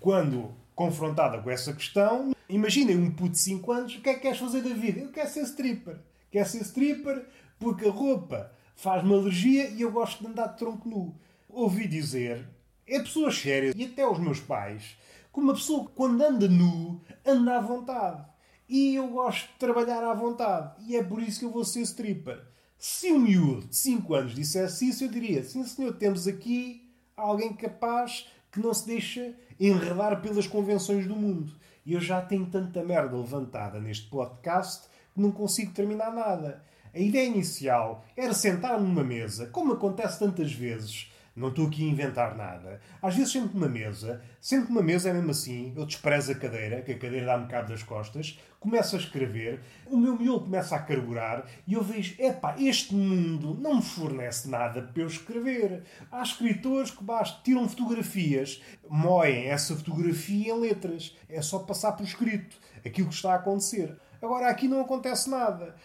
quando 0.00 0.54
confrontada 0.74 1.38
com 1.42 1.50
essa 1.50 1.72
questão, 1.72 2.34
imaginem 2.48 2.96
um 2.96 3.10
puto 3.10 3.32
de 3.32 3.38
5 3.38 3.72
anos, 3.72 3.96
o 3.96 4.00
que 4.00 4.08
é 4.08 4.14
que 4.14 4.20
queres 4.20 4.38
fazer 4.38 4.62
da 4.62 4.74
vida? 4.74 5.00
Eu 5.00 5.10
quero 5.10 5.28
ser 5.28 5.42
stripper. 5.42 5.96
Quer 6.30 6.46
ser 6.46 6.62
stripper 6.62 7.26
porque 7.58 7.88
a 7.88 7.90
roupa 7.90 8.52
faz-me 8.76 9.12
alergia 9.12 9.68
e 9.70 9.82
eu 9.82 9.90
gosto 9.90 10.20
de 10.20 10.30
andar 10.30 10.48
de 10.48 10.58
tronco 10.58 10.88
nu. 10.88 11.14
Ouvi 11.48 11.88
dizer, 11.88 12.46
é 12.86 13.00
pessoas 13.00 13.36
sérias 13.36 13.74
e 13.76 13.84
até 13.84 14.06
os 14.06 14.18
meus 14.18 14.38
pais, 14.38 14.96
que 15.32 15.40
uma 15.40 15.54
pessoa 15.54 15.90
quando 15.94 16.22
anda 16.22 16.48
nu, 16.48 17.00
anda 17.26 17.56
à 17.56 17.60
vontade. 17.60 18.24
E 18.68 18.94
eu 18.94 19.08
gosto 19.08 19.48
de 19.48 19.58
trabalhar 19.58 20.04
à 20.04 20.14
vontade. 20.14 20.74
E 20.86 20.94
é 20.94 21.02
por 21.02 21.22
isso 21.22 21.40
que 21.40 21.44
eu 21.44 21.50
vou 21.50 21.64
ser 21.64 21.80
stripper. 21.80 22.40
Se 22.78 23.12
um 23.12 23.18
miúdo 23.18 23.66
de 23.66 23.74
5 23.74 24.14
anos 24.14 24.34
dissesse 24.34 24.88
isso, 24.88 25.02
eu 25.02 25.08
diria: 25.08 25.42
sim, 25.42 25.64
senhor, 25.64 25.94
temos 25.94 26.28
aqui 26.28 26.88
alguém 27.16 27.52
capaz 27.52 28.28
que 28.52 28.60
não 28.60 28.72
se 28.72 28.86
deixa 28.86 29.34
enredar 29.58 30.22
pelas 30.22 30.46
convenções 30.46 31.04
do 31.04 31.16
mundo. 31.16 31.52
E 31.84 31.94
eu 31.94 32.00
já 32.00 32.22
tenho 32.22 32.46
tanta 32.46 32.84
merda 32.84 33.16
levantada 33.16 33.80
neste 33.80 34.08
podcast 34.08 34.86
que 35.12 35.20
não 35.20 35.32
consigo 35.32 35.72
terminar 35.72 36.12
nada. 36.12 36.62
A 36.94 36.98
ideia 37.00 37.26
inicial 37.26 38.04
era 38.16 38.32
sentar-me 38.32 38.86
numa 38.86 39.02
mesa, 39.02 39.48
como 39.48 39.72
acontece 39.72 40.20
tantas 40.20 40.52
vezes. 40.52 41.10
Não 41.38 41.48
estou 41.48 41.68
aqui 41.68 41.88
a 41.88 41.92
inventar 41.92 42.36
nada. 42.36 42.80
Às 43.00 43.14
vezes 43.14 43.32
sento 43.32 43.54
numa 43.54 43.68
mesa, 43.68 44.20
sento 44.40 44.68
numa 44.68 44.82
mesa 44.82 45.08
é 45.08 45.12
mesmo 45.12 45.30
assim, 45.30 45.72
eu 45.76 45.86
desprezo 45.86 46.32
a 46.32 46.34
cadeira, 46.34 46.82
que 46.82 46.92
a 46.92 46.98
cadeira 46.98 47.26
dá-me 47.26 47.46
cabo 47.46 47.68
das 47.68 47.82
costas, 47.82 48.38
começo 48.58 48.96
a 48.96 48.98
escrever, 48.98 49.60
o 49.86 49.96
meu 49.96 50.18
miolo 50.18 50.40
começa 50.40 50.74
a 50.74 50.80
carburar 50.80 51.46
e 51.64 51.74
eu 51.74 51.82
vejo, 51.82 52.20
epá, 52.20 52.56
este 52.58 52.92
mundo 52.92 53.56
não 53.60 53.76
me 53.76 53.82
fornece 53.82 54.48
nada 54.48 54.82
para 54.82 55.02
eu 55.02 55.06
escrever. 55.06 55.84
Há 56.10 56.22
escritores 56.22 56.90
que 56.90 57.04
basta, 57.04 57.40
tiram 57.44 57.68
fotografias, 57.68 58.60
moem 58.88 59.46
essa 59.46 59.76
fotografia 59.76 60.52
em 60.52 60.60
letras. 60.60 61.16
É 61.28 61.40
só 61.40 61.60
passar 61.60 61.92
por 61.92 62.04
escrito 62.04 62.56
aquilo 62.84 63.08
que 63.08 63.14
está 63.14 63.32
a 63.32 63.36
acontecer. 63.36 63.96
Agora 64.20 64.48
aqui 64.48 64.66
não 64.66 64.80
acontece 64.80 65.30
nada. 65.30 65.76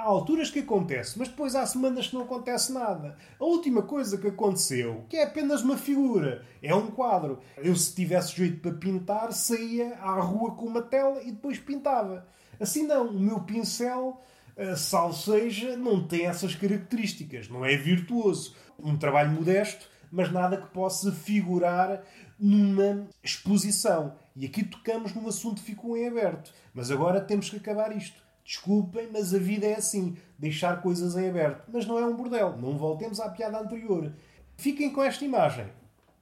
Há 0.00 0.04
alturas 0.04 0.50
que 0.50 0.60
acontece, 0.60 1.18
mas 1.18 1.28
depois 1.28 1.54
há 1.54 1.66
semanas 1.66 2.06
que 2.06 2.14
não 2.14 2.22
acontece 2.22 2.72
nada. 2.72 3.18
A 3.38 3.44
última 3.44 3.82
coisa 3.82 4.16
que 4.16 4.28
aconteceu, 4.28 5.04
que 5.10 5.18
é 5.18 5.24
apenas 5.24 5.60
uma 5.60 5.76
figura, 5.76 6.42
é 6.62 6.74
um 6.74 6.90
quadro. 6.90 7.38
Eu, 7.58 7.76
se 7.76 7.94
tivesse 7.94 8.34
jeito 8.34 8.60
para 8.62 8.72
pintar, 8.72 9.30
saía 9.34 9.98
à 9.98 10.18
rua 10.18 10.52
com 10.54 10.64
uma 10.64 10.80
tela 10.80 11.22
e 11.22 11.30
depois 11.30 11.58
pintava. 11.58 12.26
Assim 12.58 12.86
não, 12.86 13.08
o 13.08 13.20
meu 13.20 13.40
pincel, 13.40 14.18
eh, 14.56 14.74
salvo 14.74 15.12
seja, 15.12 15.76
não 15.76 16.08
tem 16.08 16.24
essas 16.24 16.54
características, 16.54 17.50
não 17.50 17.62
é 17.62 17.76
virtuoso. 17.76 18.56
Um 18.78 18.96
trabalho 18.96 19.32
modesto, 19.32 19.86
mas 20.10 20.32
nada 20.32 20.56
que 20.56 20.68
possa 20.68 21.12
figurar 21.12 22.02
numa 22.38 23.06
exposição. 23.22 24.14
E 24.34 24.46
aqui 24.46 24.64
tocamos 24.64 25.14
num 25.14 25.28
assunto 25.28 25.60
que 25.60 25.66
ficou 25.66 25.94
em 25.94 26.08
aberto. 26.08 26.54
Mas 26.72 26.90
agora 26.90 27.20
temos 27.20 27.50
que 27.50 27.56
acabar 27.56 27.94
isto. 27.94 28.19
Desculpem, 28.44 29.08
mas 29.12 29.34
a 29.34 29.38
vida 29.38 29.66
é 29.66 29.76
assim. 29.76 30.16
Deixar 30.38 30.82
coisas 30.82 31.16
em 31.16 31.28
aberto. 31.28 31.70
Mas 31.72 31.86
não 31.86 31.98
é 31.98 32.04
um 32.04 32.16
bordel. 32.16 32.56
Não 32.56 32.76
voltemos 32.76 33.20
à 33.20 33.28
piada 33.28 33.58
anterior. 33.58 34.12
Fiquem 34.56 34.92
com 34.92 35.02
esta 35.02 35.24
imagem. 35.24 35.66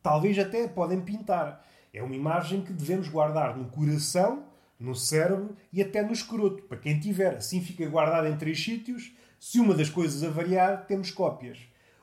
Talvez 0.03 0.39
até 0.39 0.67
podem 0.69 1.01
pintar. 1.01 1.65
É 1.93 2.03
uma 2.03 2.15
imagem 2.15 2.63
que 2.63 2.73
devemos 2.73 3.09
guardar 3.09 3.57
no 3.57 3.67
coração, 3.71 4.45
no 4.79 4.95
cérebro 4.95 5.57
e 5.73 5.83
até 5.83 6.03
no 6.03 6.13
escroto. 6.13 6.63
Para 6.65 6.79
quem 6.79 7.01
tiver. 7.01 7.37
Assim 7.37 7.63
fica 7.63 7.89
guardado 7.89 8.27
em 8.29 8.37
três 8.37 8.63
sítios. 8.63 9.13
Se 9.41 9.59
uma 9.61 9.75
das 9.75 9.89
coisas 9.89 10.23
avariar, 10.23 10.87
temos 10.87 11.11
cópias. 11.11 11.59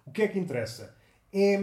O 0.05 0.11
que 0.11 0.21
é 0.21 0.27
que 0.27 0.39
interessa? 0.39 0.95
É 1.31 1.59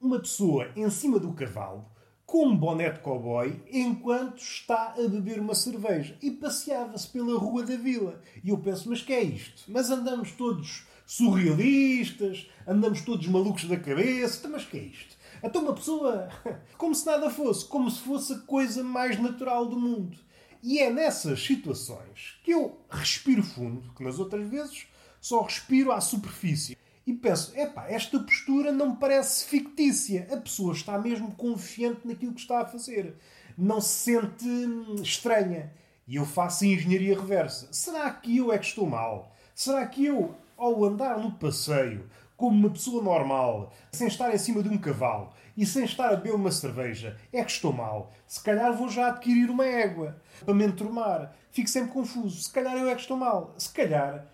uma 0.00 0.18
pessoa 0.18 0.70
em 0.74 0.88
cima 0.90 1.18
do 1.18 1.32
cavalo 1.32 1.91
com 2.32 2.46
um 2.46 2.56
boné 2.56 2.88
de 2.88 3.00
cowboy 3.00 3.62
enquanto 3.70 4.38
está 4.38 4.94
a 4.96 5.06
beber 5.06 5.38
uma 5.38 5.54
cerveja 5.54 6.16
e 6.22 6.30
passeava-se 6.30 7.06
pela 7.08 7.38
rua 7.38 7.62
da 7.62 7.76
vila. 7.76 8.22
E 8.42 8.48
eu 8.48 8.56
penso, 8.56 8.88
mas 8.88 9.02
que 9.02 9.12
é 9.12 9.22
isto? 9.22 9.64
Mas 9.68 9.90
andamos 9.90 10.32
todos 10.32 10.86
surrealistas, 11.04 12.48
andamos 12.66 13.02
todos 13.02 13.26
malucos 13.26 13.66
da 13.66 13.76
cabeça, 13.76 14.38
então, 14.38 14.52
mas 14.52 14.64
que 14.64 14.78
é 14.78 14.80
isto? 14.80 15.14
Então 15.44 15.60
uma 15.60 15.74
pessoa, 15.74 16.30
como 16.78 16.94
se 16.94 17.04
nada 17.04 17.28
fosse, 17.28 17.66
como 17.66 17.90
se 17.90 18.00
fosse 18.00 18.32
a 18.32 18.38
coisa 18.38 18.82
mais 18.82 19.20
natural 19.20 19.66
do 19.66 19.78
mundo. 19.78 20.16
E 20.62 20.78
é 20.78 20.88
nessas 20.90 21.44
situações 21.44 22.38
que 22.42 22.52
eu 22.52 22.78
respiro 22.88 23.42
fundo, 23.42 23.92
que 23.94 24.02
nas 24.02 24.18
outras 24.18 24.48
vezes 24.48 24.86
só 25.20 25.42
respiro 25.42 25.92
à 25.92 26.00
superfície 26.00 26.78
e 27.06 27.12
penso, 27.12 27.52
epá, 27.58 27.88
esta 27.88 28.18
postura 28.20 28.70
não 28.70 28.90
me 28.90 28.96
parece 28.96 29.44
fictícia. 29.44 30.28
A 30.30 30.36
pessoa 30.36 30.72
está 30.72 30.98
mesmo 30.98 31.34
confiante 31.34 32.06
naquilo 32.06 32.32
que 32.32 32.40
está 32.40 32.60
a 32.60 32.66
fazer. 32.66 33.16
Não 33.58 33.80
se 33.80 34.12
sente 34.12 34.46
hum, 34.46 34.96
estranha. 35.02 35.72
E 36.06 36.16
eu 36.16 36.24
faço 36.24 36.64
engenharia 36.64 37.18
reversa. 37.18 37.68
Será 37.72 38.10
que 38.10 38.36
eu 38.36 38.52
é 38.52 38.58
que 38.58 38.66
estou 38.66 38.86
mal? 38.86 39.34
Será 39.54 39.84
que 39.86 40.04
eu, 40.04 40.34
ao 40.56 40.84
andar 40.84 41.18
no 41.18 41.32
passeio, 41.32 42.08
como 42.36 42.56
uma 42.56 42.70
pessoa 42.70 43.02
normal, 43.02 43.72
sem 43.92 44.06
estar 44.06 44.32
em 44.34 44.38
cima 44.38 44.62
de 44.62 44.68
um 44.68 44.78
cavalo 44.78 45.32
e 45.56 45.66
sem 45.66 45.84
estar 45.84 46.08
a 46.08 46.16
beber 46.16 46.34
uma 46.34 46.50
cerveja, 46.50 47.16
é 47.32 47.44
que 47.44 47.50
estou 47.50 47.72
mal? 47.72 48.12
Se 48.26 48.42
calhar 48.42 48.72
vou 48.72 48.88
já 48.88 49.08
adquirir 49.08 49.50
uma 49.50 49.66
égua 49.66 50.20
para 50.44 50.54
me 50.54 50.64
enturmar. 50.64 51.34
Fico 51.50 51.68
sempre 51.68 51.92
confuso. 51.92 52.42
Se 52.42 52.50
calhar 52.50 52.76
eu 52.76 52.88
é 52.88 52.94
que 52.94 53.00
estou 53.00 53.16
mal. 53.16 53.54
Se 53.58 53.72
calhar 53.72 54.26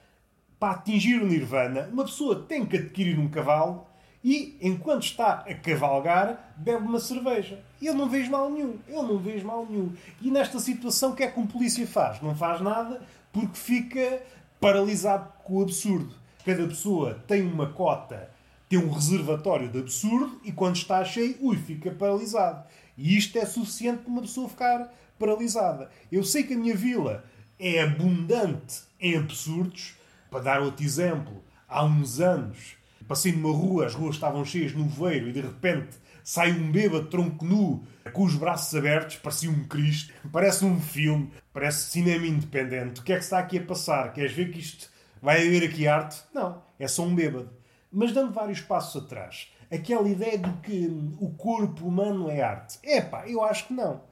para 0.59 0.75
atingir 0.75 1.21
o 1.23 1.27
nirvana, 1.27 1.89
uma 1.93 2.05
pessoa 2.05 2.45
tem 2.49 2.67
que 2.67 2.77
adquirir 2.77 3.19
um 3.19 3.29
cavalo 3.29 3.87
e, 4.23 4.57
enquanto 4.61 5.05
está 5.05 5.45
a 5.49 5.55
cavalgar, 5.55 6.53
bebe 6.57 6.85
uma 6.85 6.99
cerveja. 6.99 7.63
Eu 7.81 7.95
não 7.95 8.09
vejo 8.09 8.31
mal 8.31 8.51
nenhum. 8.51 8.77
Eu 8.89 9.03
não 9.03 9.19
vejo 9.19 9.47
mal 9.47 9.65
nenhum. 9.65 9.93
E 10.21 10.31
nesta 10.31 10.59
situação, 10.59 11.13
o 11.13 11.15
que 11.15 11.23
é 11.23 11.31
que 11.31 11.39
um 11.39 11.47
polícia 11.47 11.87
faz? 11.87 12.21
Não 12.21 12.35
faz 12.35 12.61
nada 12.61 13.01
porque 13.33 13.57
fica 13.57 14.23
paralisado 14.61 15.33
com 15.45 15.59
o 15.59 15.63
absurdo. 15.63 16.13
Cada 16.45 16.67
pessoa 16.67 17.15
tem 17.27 17.43
uma 17.43 17.69
cota, 17.71 18.31
tem 18.69 18.79
um 18.79 18.91
reservatório 18.91 19.69
de 19.69 19.79
absurdo 19.79 20.41
e 20.45 20.51
quando 20.51 20.77
está 20.77 21.05
cheio, 21.05 21.37
ui, 21.41 21.57
fica 21.57 21.91
paralisado. 21.91 22.65
E 22.97 23.17
isto 23.17 23.39
é 23.39 23.47
suficiente 23.47 24.03
para 24.03 24.11
uma 24.11 24.23
pessoa 24.23 24.49
ficar 24.49 24.93
paralisada. 25.19 25.91
Eu 26.11 26.25
sei 26.25 26.43
que 26.43 26.55
a 26.55 26.59
minha 26.59 26.75
vila 26.75 27.25
é 27.59 27.83
abundante 27.83 28.83
em 29.01 29.17
absurdos, 29.17 29.95
para 30.31 30.41
dar 30.41 30.61
outro 30.61 30.85
exemplo, 30.85 31.43
há 31.69 31.85
uns 31.85 32.21
anos 32.21 32.79
passei 33.09 33.33
numa 33.33 33.57
rua, 33.57 33.87
as 33.87 33.95
ruas 33.95 34.17
estavam 34.17 34.45
cheias 34.45 34.73
de 34.73 34.79
nevoeiro 34.79 35.29
e 35.29 35.33
de 35.33 35.41
repente 35.41 35.97
sai 36.23 36.53
um 36.53 36.71
bêbado 36.71 37.09
tronco 37.09 37.45
nu 37.45 37.83
com 38.13 38.23
os 38.23 38.35
braços 38.35 38.75
abertos, 38.75 39.17
parecia 39.17 39.51
um 39.51 39.65
Cristo, 39.65 40.13
parece 40.31 40.65
um 40.65 40.79
filme, 40.79 41.33
parece 41.53 41.91
cinema 41.91 42.27
independente. 42.27 43.01
O 43.01 43.03
que 43.03 43.13
é 43.13 43.17
que 43.17 43.25
está 43.25 43.39
aqui 43.39 43.59
a 43.59 43.65
passar? 43.65 44.13
Queres 44.13 44.33
ver 44.33 44.51
que 44.51 44.61
isto 44.61 44.91
vai 45.23 45.47
haver 45.47 45.65
aqui 45.65 45.89
arte? 45.89 46.23
Não, 46.35 46.63
é 46.79 46.87
só 46.87 47.03
um 47.03 47.15
bêbado. 47.15 47.51
Mas 47.91 48.13
dando 48.13 48.33
vários 48.33 48.61
passos 48.61 49.03
atrás, 49.03 49.51
aquela 49.73 50.07
ideia 50.07 50.37
de 50.37 50.53
que 50.61 50.87
o 51.19 51.31
corpo 51.31 51.87
humano 51.87 52.31
é 52.31 52.43
arte. 52.43 52.79
Epá, 52.83 53.27
eu 53.27 53.43
acho 53.43 53.69
que 53.69 53.73
não. 53.73 54.03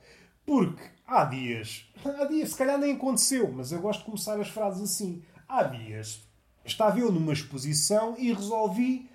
Porque 0.47 0.83
há 1.07 1.25
dias, 1.25 1.87
há 2.03 2.25
dias, 2.25 2.51
se 2.51 2.57
calhar 2.57 2.79
nem 2.79 2.95
aconteceu, 2.95 3.53
mas 3.53 3.73
eu 3.73 3.81
gosto 3.81 4.01
de 4.01 4.07
começar 4.07 4.41
as 4.41 4.49
frases 4.49 4.83
assim. 4.83 5.23
Há 5.49 5.63
dias 5.63 6.21
estava 6.65 6.99
eu 6.99 7.13
numa 7.13 7.33
exposição 7.33 8.17
e 8.19 8.33
resolvi 8.33 9.09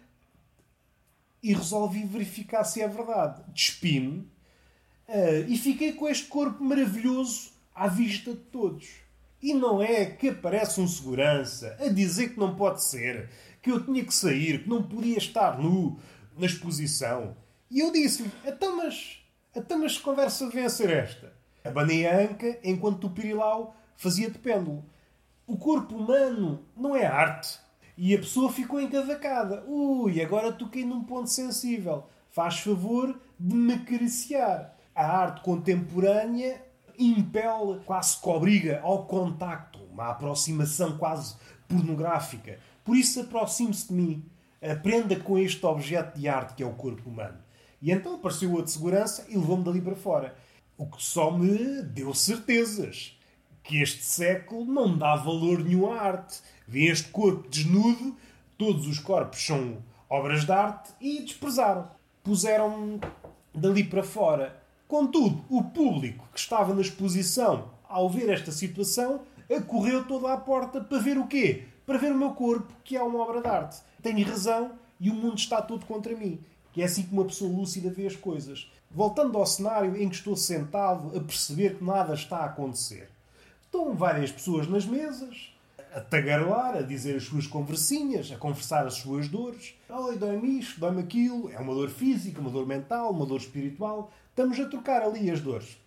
e 1.44 1.54
resolvi 1.54 2.04
verificar 2.04 2.64
se 2.64 2.82
é 2.82 2.88
verdade. 2.88 3.42
Despi-me 3.52 4.20
uh, 5.08 5.46
e 5.48 5.58
fiquei 5.58 5.94
com 5.94 6.08
este 6.08 6.28
corpo 6.28 6.64
maravilhoso 6.64 7.52
à 7.74 7.88
vista 7.88 8.32
de 8.32 8.40
todos. 8.40 8.90
E 9.42 9.54
não 9.54 9.82
é 9.82 10.06
que 10.06 10.30
aparece 10.30 10.80
um 10.80 10.88
segurança 10.88 11.76
a 11.80 11.88
dizer 11.88 12.30
que 12.30 12.40
não 12.40 12.56
pode 12.56 12.84
ser, 12.84 13.30
que 13.62 13.72
eu 13.72 13.84
tinha 13.84 14.06
que 14.06 14.14
sair, 14.14 14.64
que 14.64 14.70
não 14.70 14.84
podia 14.84 15.18
estar 15.18 15.60
nu 15.60 16.00
na 16.38 16.46
exposição. 16.46 17.36
E 17.70 17.80
eu 17.80 17.92
disse-lhe: 17.92 18.32
então 18.46 18.78
mas, 18.78 19.20
então 19.56 19.80
mas 19.80 19.98
conversa 19.98 20.50
ser 20.70 20.90
esta? 20.92 21.34
Abanei 21.64 22.06
a 22.06 22.20
anca 22.20 22.60
enquanto 22.64 23.06
o 23.06 23.10
Pirilau 23.10 23.76
fazia 23.96 24.30
de 24.30 24.38
pêndulo. 24.38 24.86
O 25.52 25.58
corpo 25.58 25.98
humano 25.98 26.64
não 26.78 26.96
é 26.96 27.06
arte. 27.06 27.60
E 27.98 28.16
a 28.16 28.18
pessoa 28.18 28.50
ficou 28.50 28.80
encavacada. 28.80 29.66
Ui, 29.68 30.22
agora 30.22 30.54
toquei 30.54 30.86
num 30.86 31.04
ponto 31.04 31.30
sensível. 31.30 32.06
Faz 32.30 32.60
favor 32.60 33.20
de 33.38 33.54
me 33.54 33.74
acariciar. 33.74 34.78
A 34.96 35.06
arte 35.06 35.42
contemporânea 35.42 36.66
impele, 36.98 37.82
quase 37.86 38.22
que 38.22 38.30
obriga 38.30 38.80
ao 38.82 39.04
contacto, 39.04 39.80
uma 39.92 40.12
aproximação 40.12 40.98
quase 40.98 41.36
pornográfica. 41.68 42.58
Por 42.86 42.96
isso 42.96 43.20
aproxime-se 43.20 43.90
de 43.90 43.94
mim. 43.94 44.26
Aprenda 44.62 45.18
com 45.18 45.38
este 45.38 45.66
objeto 45.66 46.18
de 46.18 46.30
arte 46.30 46.54
que 46.54 46.64
é 46.64 46.66
o 46.66 46.76
corpo 46.76 47.10
humano. 47.10 47.40
E 47.82 47.92
então 47.92 48.16
apareceu 48.16 48.54
outro 48.54 48.72
segurança 48.72 49.26
e 49.28 49.36
levou-me 49.36 49.66
dali 49.66 49.82
para 49.82 49.98
fora. 49.98 50.34
O 50.78 50.86
que 50.86 51.04
só 51.04 51.30
me 51.30 51.82
deu 51.82 52.14
certezas. 52.14 53.18
Que 53.72 53.82
este 53.82 54.04
século 54.04 54.66
não 54.66 54.98
dá 54.98 55.16
valor 55.16 55.64
nenhum 55.64 55.94
à 55.94 56.02
arte. 56.02 56.42
Vê 56.68 56.88
este 56.88 57.08
corpo 57.08 57.48
desnudo, 57.48 58.18
todos 58.58 58.86
os 58.86 59.00
corpos 59.00 59.46
são 59.46 59.78
obras 60.10 60.44
de 60.44 60.52
arte 60.52 60.92
e 61.00 61.22
desprezaram. 61.22 61.88
Puseram-me 62.22 63.00
dali 63.56 63.86
para 63.86 64.04
fora. 64.04 64.62
Contudo, 64.90 65.46
o 65.50 65.64
público 65.64 66.28
que 66.34 66.40
estava 66.42 66.74
na 66.74 66.82
exposição, 66.82 67.70
ao 67.88 68.10
ver 68.10 68.30
esta 68.30 68.52
situação, 68.52 69.22
correu 69.68 70.04
toda 70.04 70.34
à 70.34 70.36
porta 70.36 70.82
para 70.82 71.00
ver 71.00 71.18
o 71.18 71.28
quê? 71.28 71.64
Para 71.86 71.98
ver 71.98 72.12
o 72.12 72.18
meu 72.18 72.32
corpo, 72.32 72.74
que 72.84 72.98
é 72.98 73.02
uma 73.02 73.20
obra 73.20 73.40
de 73.40 73.48
arte. 73.48 73.82
Tenho 74.04 74.28
razão 74.28 74.72
e 75.00 75.10
o 75.10 75.14
mundo 75.14 75.38
está 75.38 75.62
todo 75.62 75.86
contra 75.86 76.14
mim. 76.14 76.42
Que 76.74 76.82
é 76.82 76.84
assim 76.84 77.04
que 77.04 77.14
uma 77.14 77.24
pessoa 77.24 77.50
lúcida 77.50 77.90
vê 77.90 78.06
as 78.06 78.18
coisas. 78.18 78.70
Voltando 78.94 79.38
ao 79.38 79.46
cenário 79.46 79.96
em 79.96 80.10
que 80.10 80.16
estou 80.16 80.36
sentado 80.36 81.18
a 81.18 81.22
perceber 81.22 81.78
que 81.78 81.84
nada 81.86 82.14
está 82.14 82.40
a 82.40 82.46
acontecer. 82.48 83.08
Estão 83.72 83.96
várias 83.96 84.30
pessoas 84.30 84.68
nas 84.68 84.86
mesas, 84.86 85.54
a 85.96 86.02
tagarelar, 86.02 86.76
a 86.76 86.82
dizer 86.82 87.16
as 87.16 87.24
suas 87.24 87.48
conversinhas, 87.48 88.30
a 88.30 88.36
conversar 88.36 88.86
as 88.86 88.96
suas 88.96 89.30
dores. 89.30 89.74
Oi, 89.88 90.18
dói-me 90.18 90.60
isto, 90.60 90.78
dói-me 90.78 91.02
aquilo. 91.02 91.50
É 91.50 91.58
uma 91.58 91.74
dor 91.74 91.90
física, 91.90 92.42
uma 92.42 92.50
dor 92.50 92.68
mental, 92.68 93.12
uma 93.12 93.26
dor 93.26 93.40
espiritual. 93.40 94.12
Estamos 94.30 94.60
a 94.60 94.66
trocar 94.66 95.04
ali 95.04 95.32
as 95.32 95.40
dores. 95.40 95.78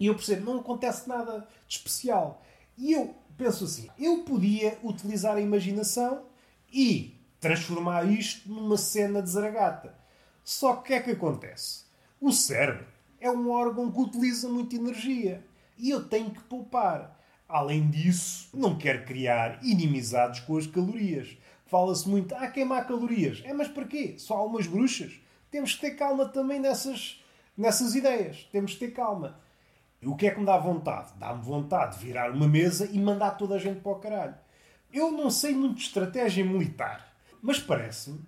E 0.00 0.06
eu 0.06 0.14
percebo, 0.14 0.46
não 0.50 0.60
acontece 0.60 1.06
nada 1.06 1.46
de 1.68 1.76
especial. 1.76 2.42
E 2.78 2.94
eu 2.94 3.14
penso 3.36 3.64
assim, 3.64 3.90
eu 3.98 4.20
podia 4.20 4.78
utilizar 4.82 5.36
a 5.36 5.40
imaginação 5.42 6.22
e 6.72 7.14
transformar 7.38 8.10
isto 8.10 8.48
numa 8.48 8.78
cena 8.78 9.20
de 9.20 9.28
zaragata. 9.28 9.94
Só 10.42 10.76
que 10.76 10.80
o 10.80 10.82
que 10.84 10.94
é 10.94 11.00
que 11.00 11.10
acontece? 11.10 11.84
O 12.18 12.32
cérebro 12.32 12.86
é 13.20 13.30
um 13.30 13.50
órgão 13.50 13.92
que 13.92 14.00
utiliza 14.00 14.48
muita 14.48 14.76
energia 14.76 15.44
e 15.78 15.90
eu 15.90 16.04
tenho 16.08 16.30
que 16.30 16.40
poupar. 16.42 17.18
Além 17.48 17.88
disso, 17.90 18.48
não 18.54 18.78
quero 18.78 19.04
criar 19.04 19.58
inimizades 19.62 20.40
com 20.40 20.56
as 20.56 20.66
calorias. 20.66 21.36
Fala-se 21.66 22.08
muito, 22.08 22.34
ah, 22.34 22.48
queimar 22.48 22.86
calorias. 22.86 23.42
É, 23.44 23.52
mas 23.52 23.68
para 23.68 23.86
quê? 23.86 24.14
Só 24.18 24.36
há 24.36 24.44
umas 24.44 24.66
bruxas? 24.66 25.12
Temos 25.50 25.74
que 25.74 25.80
ter 25.82 25.92
calma 25.92 26.26
também 26.26 26.58
nessas, 26.58 27.22
nessas 27.56 27.94
ideias. 27.94 28.48
Temos 28.50 28.74
que 28.74 28.80
ter 28.80 28.92
calma. 28.92 29.38
E 30.00 30.08
o 30.08 30.16
que 30.16 30.26
é 30.26 30.30
que 30.30 30.40
me 30.40 30.46
dá 30.46 30.58
vontade? 30.58 31.12
Dá-me 31.16 31.42
vontade 31.42 31.98
de 31.98 32.04
virar 32.04 32.32
uma 32.32 32.48
mesa 32.48 32.88
e 32.90 32.98
mandar 32.98 33.32
toda 33.32 33.54
a 33.54 33.58
gente 33.58 33.80
para 33.80 33.92
o 33.92 33.96
caralho. 33.96 34.34
Eu 34.92 35.10
não 35.10 35.30
sei 35.30 35.54
muito 35.54 35.76
de 35.76 35.82
estratégia 35.82 36.44
militar, 36.44 37.14
mas 37.40 37.58
parece-me 37.58 38.20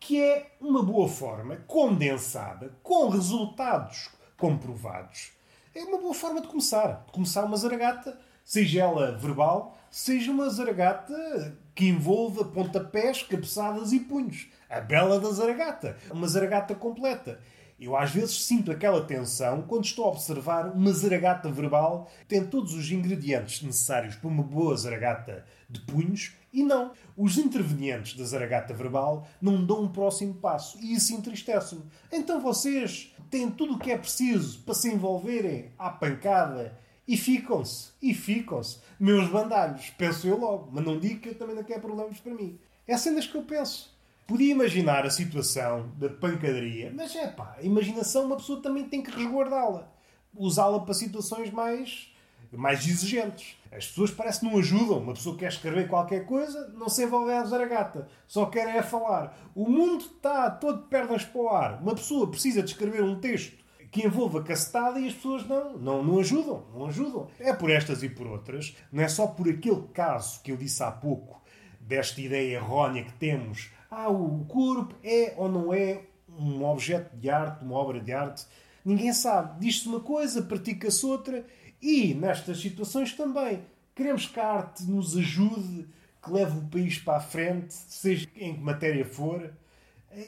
que 0.00 0.20
é 0.20 0.52
uma 0.60 0.82
boa 0.82 1.08
forma, 1.08 1.56
condensada, 1.66 2.76
com 2.82 3.08
resultados 3.08 4.08
comprovados. 4.36 5.32
É 5.74 5.84
uma 5.84 5.98
boa 5.98 6.14
forma 6.14 6.40
de 6.40 6.48
começar. 6.48 7.04
De 7.06 7.12
começar 7.12 7.44
uma 7.44 7.56
zaragata, 7.56 8.18
seja 8.44 8.80
ela 8.80 9.12
verbal, 9.12 9.78
seja 9.90 10.30
uma 10.30 10.48
zaragata 10.48 11.56
que 11.74 11.86
envolva 11.88 12.44
pontapés, 12.44 13.22
cabeçadas 13.22 13.92
e 13.92 14.00
punhos. 14.00 14.48
A 14.68 14.80
bela 14.80 15.20
da 15.20 15.30
zaragata. 15.30 15.96
Uma 16.10 16.26
zaragata 16.26 16.74
completa. 16.74 17.38
Eu 17.78 17.96
às 17.96 18.10
vezes 18.10 18.44
sinto 18.44 18.72
aquela 18.72 19.04
tensão 19.04 19.62
quando 19.62 19.84
estou 19.84 20.06
a 20.06 20.08
observar 20.08 20.72
uma 20.74 20.92
zaragata 20.92 21.48
verbal 21.48 22.10
que 22.20 22.26
tem 22.26 22.44
todos 22.44 22.74
os 22.74 22.90
ingredientes 22.90 23.62
necessários 23.62 24.16
para 24.16 24.28
uma 24.28 24.42
boa 24.42 24.76
zaragata 24.76 25.44
de 25.68 25.80
punhos 25.80 26.32
e 26.52 26.62
não. 26.62 26.92
Os 27.16 27.36
intervenientes 27.36 28.16
da 28.16 28.24
zaragata 28.24 28.72
verbal 28.72 29.28
não 29.40 29.64
dão 29.64 29.82
um 29.82 29.88
próximo 29.88 30.34
passo 30.34 30.78
e 30.80 30.94
isso 30.94 31.14
entristece-me. 31.14 31.82
Então 32.10 32.40
vocês 32.40 33.14
têm 33.30 33.50
tudo 33.50 33.74
o 33.74 33.78
que 33.78 33.90
é 33.90 33.98
preciso 33.98 34.60
para 34.60 34.74
se 34.74 34.88
envolverem 34.90 35.70
à 35.78 35.90
pancada 35.90 36.78
e 37.06 37.16
ficam-se. 37.16 37.90
E 38.00 38.12
ficam-se. 38.14 38.78
Meus 39.00 39.28
bandalhos, 39.28 39.90
penso 39.96 40.26
eu 40.26 40.38
logo. 40.38 40.70
Mas 40.72 40.84
não 40.84 40.98
digo 40.98 41.20
que 41.20 41.30
eu 41.30 41.34
também 41.34 41.56
não 41.56 41.64
quero 41.64 41.80
problemas 41.80 42.18
para 42.20 42.34
mim. 42.34 42.58
É 42.86 42.96
cenas 42.96 43.26
que 43.26 43.34
eu 43.34 43.42
penso. 43.42 43.96
Podia 44.26 44.52
imaginar 44.52 45.06
a 45.06 45.10
situação 45.10 45.90
da 45.96 46.10
pancadaria, 46.10 46.92
mas 46.94 47.16
é 47.16 47.28
pá, 47.28 47.56
a 47.58 47.62
imaginação 47.62 48.26
uma 48.26 48.36
pessoa 48.36 48.60
também 48.60 48.84
tem 48.84 49.02
que 49.02 49.10
resguardá-la. 49.10 49.90
Usá-la 50.36 50.80
para 50.80 50.92
situações 50.92 51.50
mais, 51.50 52.12
mais 52.52 52.86
exigentes. 52.86 53.56
As 53.70 53.86
pessoas 53.86 54.10
parece 54.10 54.40
que 54.40 54.46
não 54.46 54.58
ajudam. 54.58 54.98
Uma 54.98 55.14
pessoa 55.14 55.36
quer 55.36 55.48
escrever 55.48 55.88
qualquer 55.88 56.24
coisa, 56.24 56.68
não 56.74 56.88
se 56.88 57.04
envolve 57.04 57.32
a 57.32 57.44
zaragata. 57.44 58.08
Só 58.26 58.46
quer 58.46 58.74
é 58.74 58.82
falar. 58.82 59.36
O 59.54 59.68
mundo 59.68 60.04
está 60.04 60.50
todo 60.50 60.82
de 60.82 60.88
pernas 60.88 61.24
para 61.24 61.40
o 61.40 61.48
ar. 61.48 61.82
Uma 61.82 61.94
pessoa 61.94 62.30
precisa 62.30 62.62
de 62.62 62.70
escrever 62.70 63.02
um 63.02 63.20
texto 63.20 63.64
que 63.90 64.06
envolva 64.06 64.42
cacetada 64.42 65.00
e 65.00 65.08
as 65.08 65.14
pessoas 65.14 65.46
não, 65.46 65.78
não, 65.78 66.02
não 66.02 66.18
ajudam. 66.18 66.64
Não 66.74 66.86
ajudam. 66.86 67.28
É 67.38 67.52
por 67.52 67.70
estas 67.70 68.02
e 68.02 68.08
por 68.08 68.26
outras. 68.26 68.76
Não 68.92 69.02
é 69.02 69.08
só 69.08 69.26
por 69.26 69.48
aquele 69.48 69.82
caso 69.92 70.42
que 70.42 70.52
eu 70.52 70.56
disse 70.56 70.82
há 70.82 70.90
pouco, 70.90 71.42
desta 71.80 72.20
ideia 72.20 72.56
errónea 72.56 73.04
que 73.04 73.12
temos 73.14 73.70
ah, 73.90 74.10
o 74.10 74.44
corpo 74.44 74.94
é 75.02 75.32
ou 75.36 75.48
não 75.48 75.72
é 75.72 76.02
um 76.28 76.62
objeto 76.64 77.16
de 77.16 77.30
arte, 77.30 77.64
uma 77.64 77.74
obra 77.74 78.00
de 78.00 78.12
arte. 78.12 78.46
Ninguém 78.84 79.12
sabe. 79.12 79.60
Diz-se 79.60 79.88
uma 79.88 80.00
coisa, 80.00 80.42
pratica-se 80.42 81.04
outra. 81.06 81.44
E 81.80 82.14
nestas 82.14 82.60
situações 82.60 83.12
também. 83.14 83.62
Queremos 83.94 84.26
que 84.26 84.38
a 84.38 84.46
arte 84.46 84.84
nos 84.84 85.16
ajude, 85.16 85.86
que 86.22 86.30
leve 86.30 86.58
o 86.58 86.68
país 86.68 86.98
para 86.98 87.18
a 87.18 87.20
frente, 87.20 87.74
seja 87.74 88.28
em 88.36 88.54
que 88.54 88.60
matéria 88.60 89.04
for. 89.04 89.52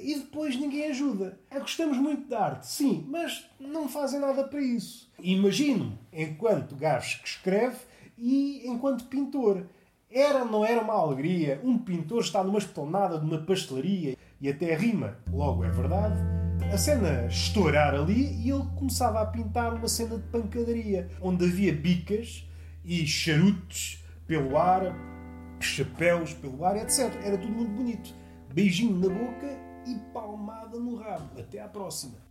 E 0.00 0.14
depois 0.16 0.56
ninguém 0.56 0.86
ajuda. 0.86 1.38
É, 1.50 1.58
gostamos 1.58 1.96
muito 1.96 2.28
de 2.28 2.34
arte, 2.34 2.66
sim, 2.66 3.06
mas 3.08 3.48
não 3.58 3.88
fazem 3.88 4.20
nada 4.20 4.44
para 4.44 4.60
isso. 4.60 5.10
Imagino, 5.18 5.98
enquanto 6.12 6.76
gajo 6.76 7.20
que 7.22 7.28
escreve 7.28 7.78
e 8.18 8.62
enquanto 8.66 9.04
pintor. 9.04 9.66
Era 10.10 10.40
ou 10.40 10.44
não 10.44 10.64
era 10.64 10.80
uma 10.80 10.94
alegria 10.94 11.60
um 11.62 11.78
pintor 11.78 12.20
estar 12.20 12.42
numa 12.42 12.58
esplanada 12.58 13.18
de 13.18 13.24
uma 13.24 13.38
pastelaria 13.38 14.16
e 14.40 14.48
até 14.48 14.74
rima, 14.74 15.18
logo 15.30 15.64
é 15.64 15.70
verdade, 15.70 16.20
a 16.72 16.78
cena 16.78 17.26
estourar 17.26 17.94
ali 17.94 18.32
e 18.42 18.50
ele 18.50 18.64
começava 18.76 19.20
a 19.20 19.26
pintar 19.26 19.74
uma 19.74 19.88
cena 19.88 20.16
de 20.16 20.22
pancadaria, 20.28 21.08
onde 21.20 21.44
havia 21.44 21.74
bicas 21.74 22.48
e 22.84 23.06
charutos 23.06 24.04
pelo 24.26 24.56
ar, 24.56 24.94
chapéus 25.60 26.32
pelo 26.34 26.64
ar, 26.64 26.76
etc. 26.76 27.12
Era 27.24 27.36
tudo 27.36 27.52
muito 27.52 27.72
bonito. 27.72 28.14
Beijinho 28.52 28.96
na 28.98 29.08
boca 29.08 29.46
e 29.86 29.94
palmada 30.12 30.78
no 30.78 30.96
rabo. 30.96 31.40
Até 31.40 31.60
à 31.60 31.68
próxima. 31.68 32.29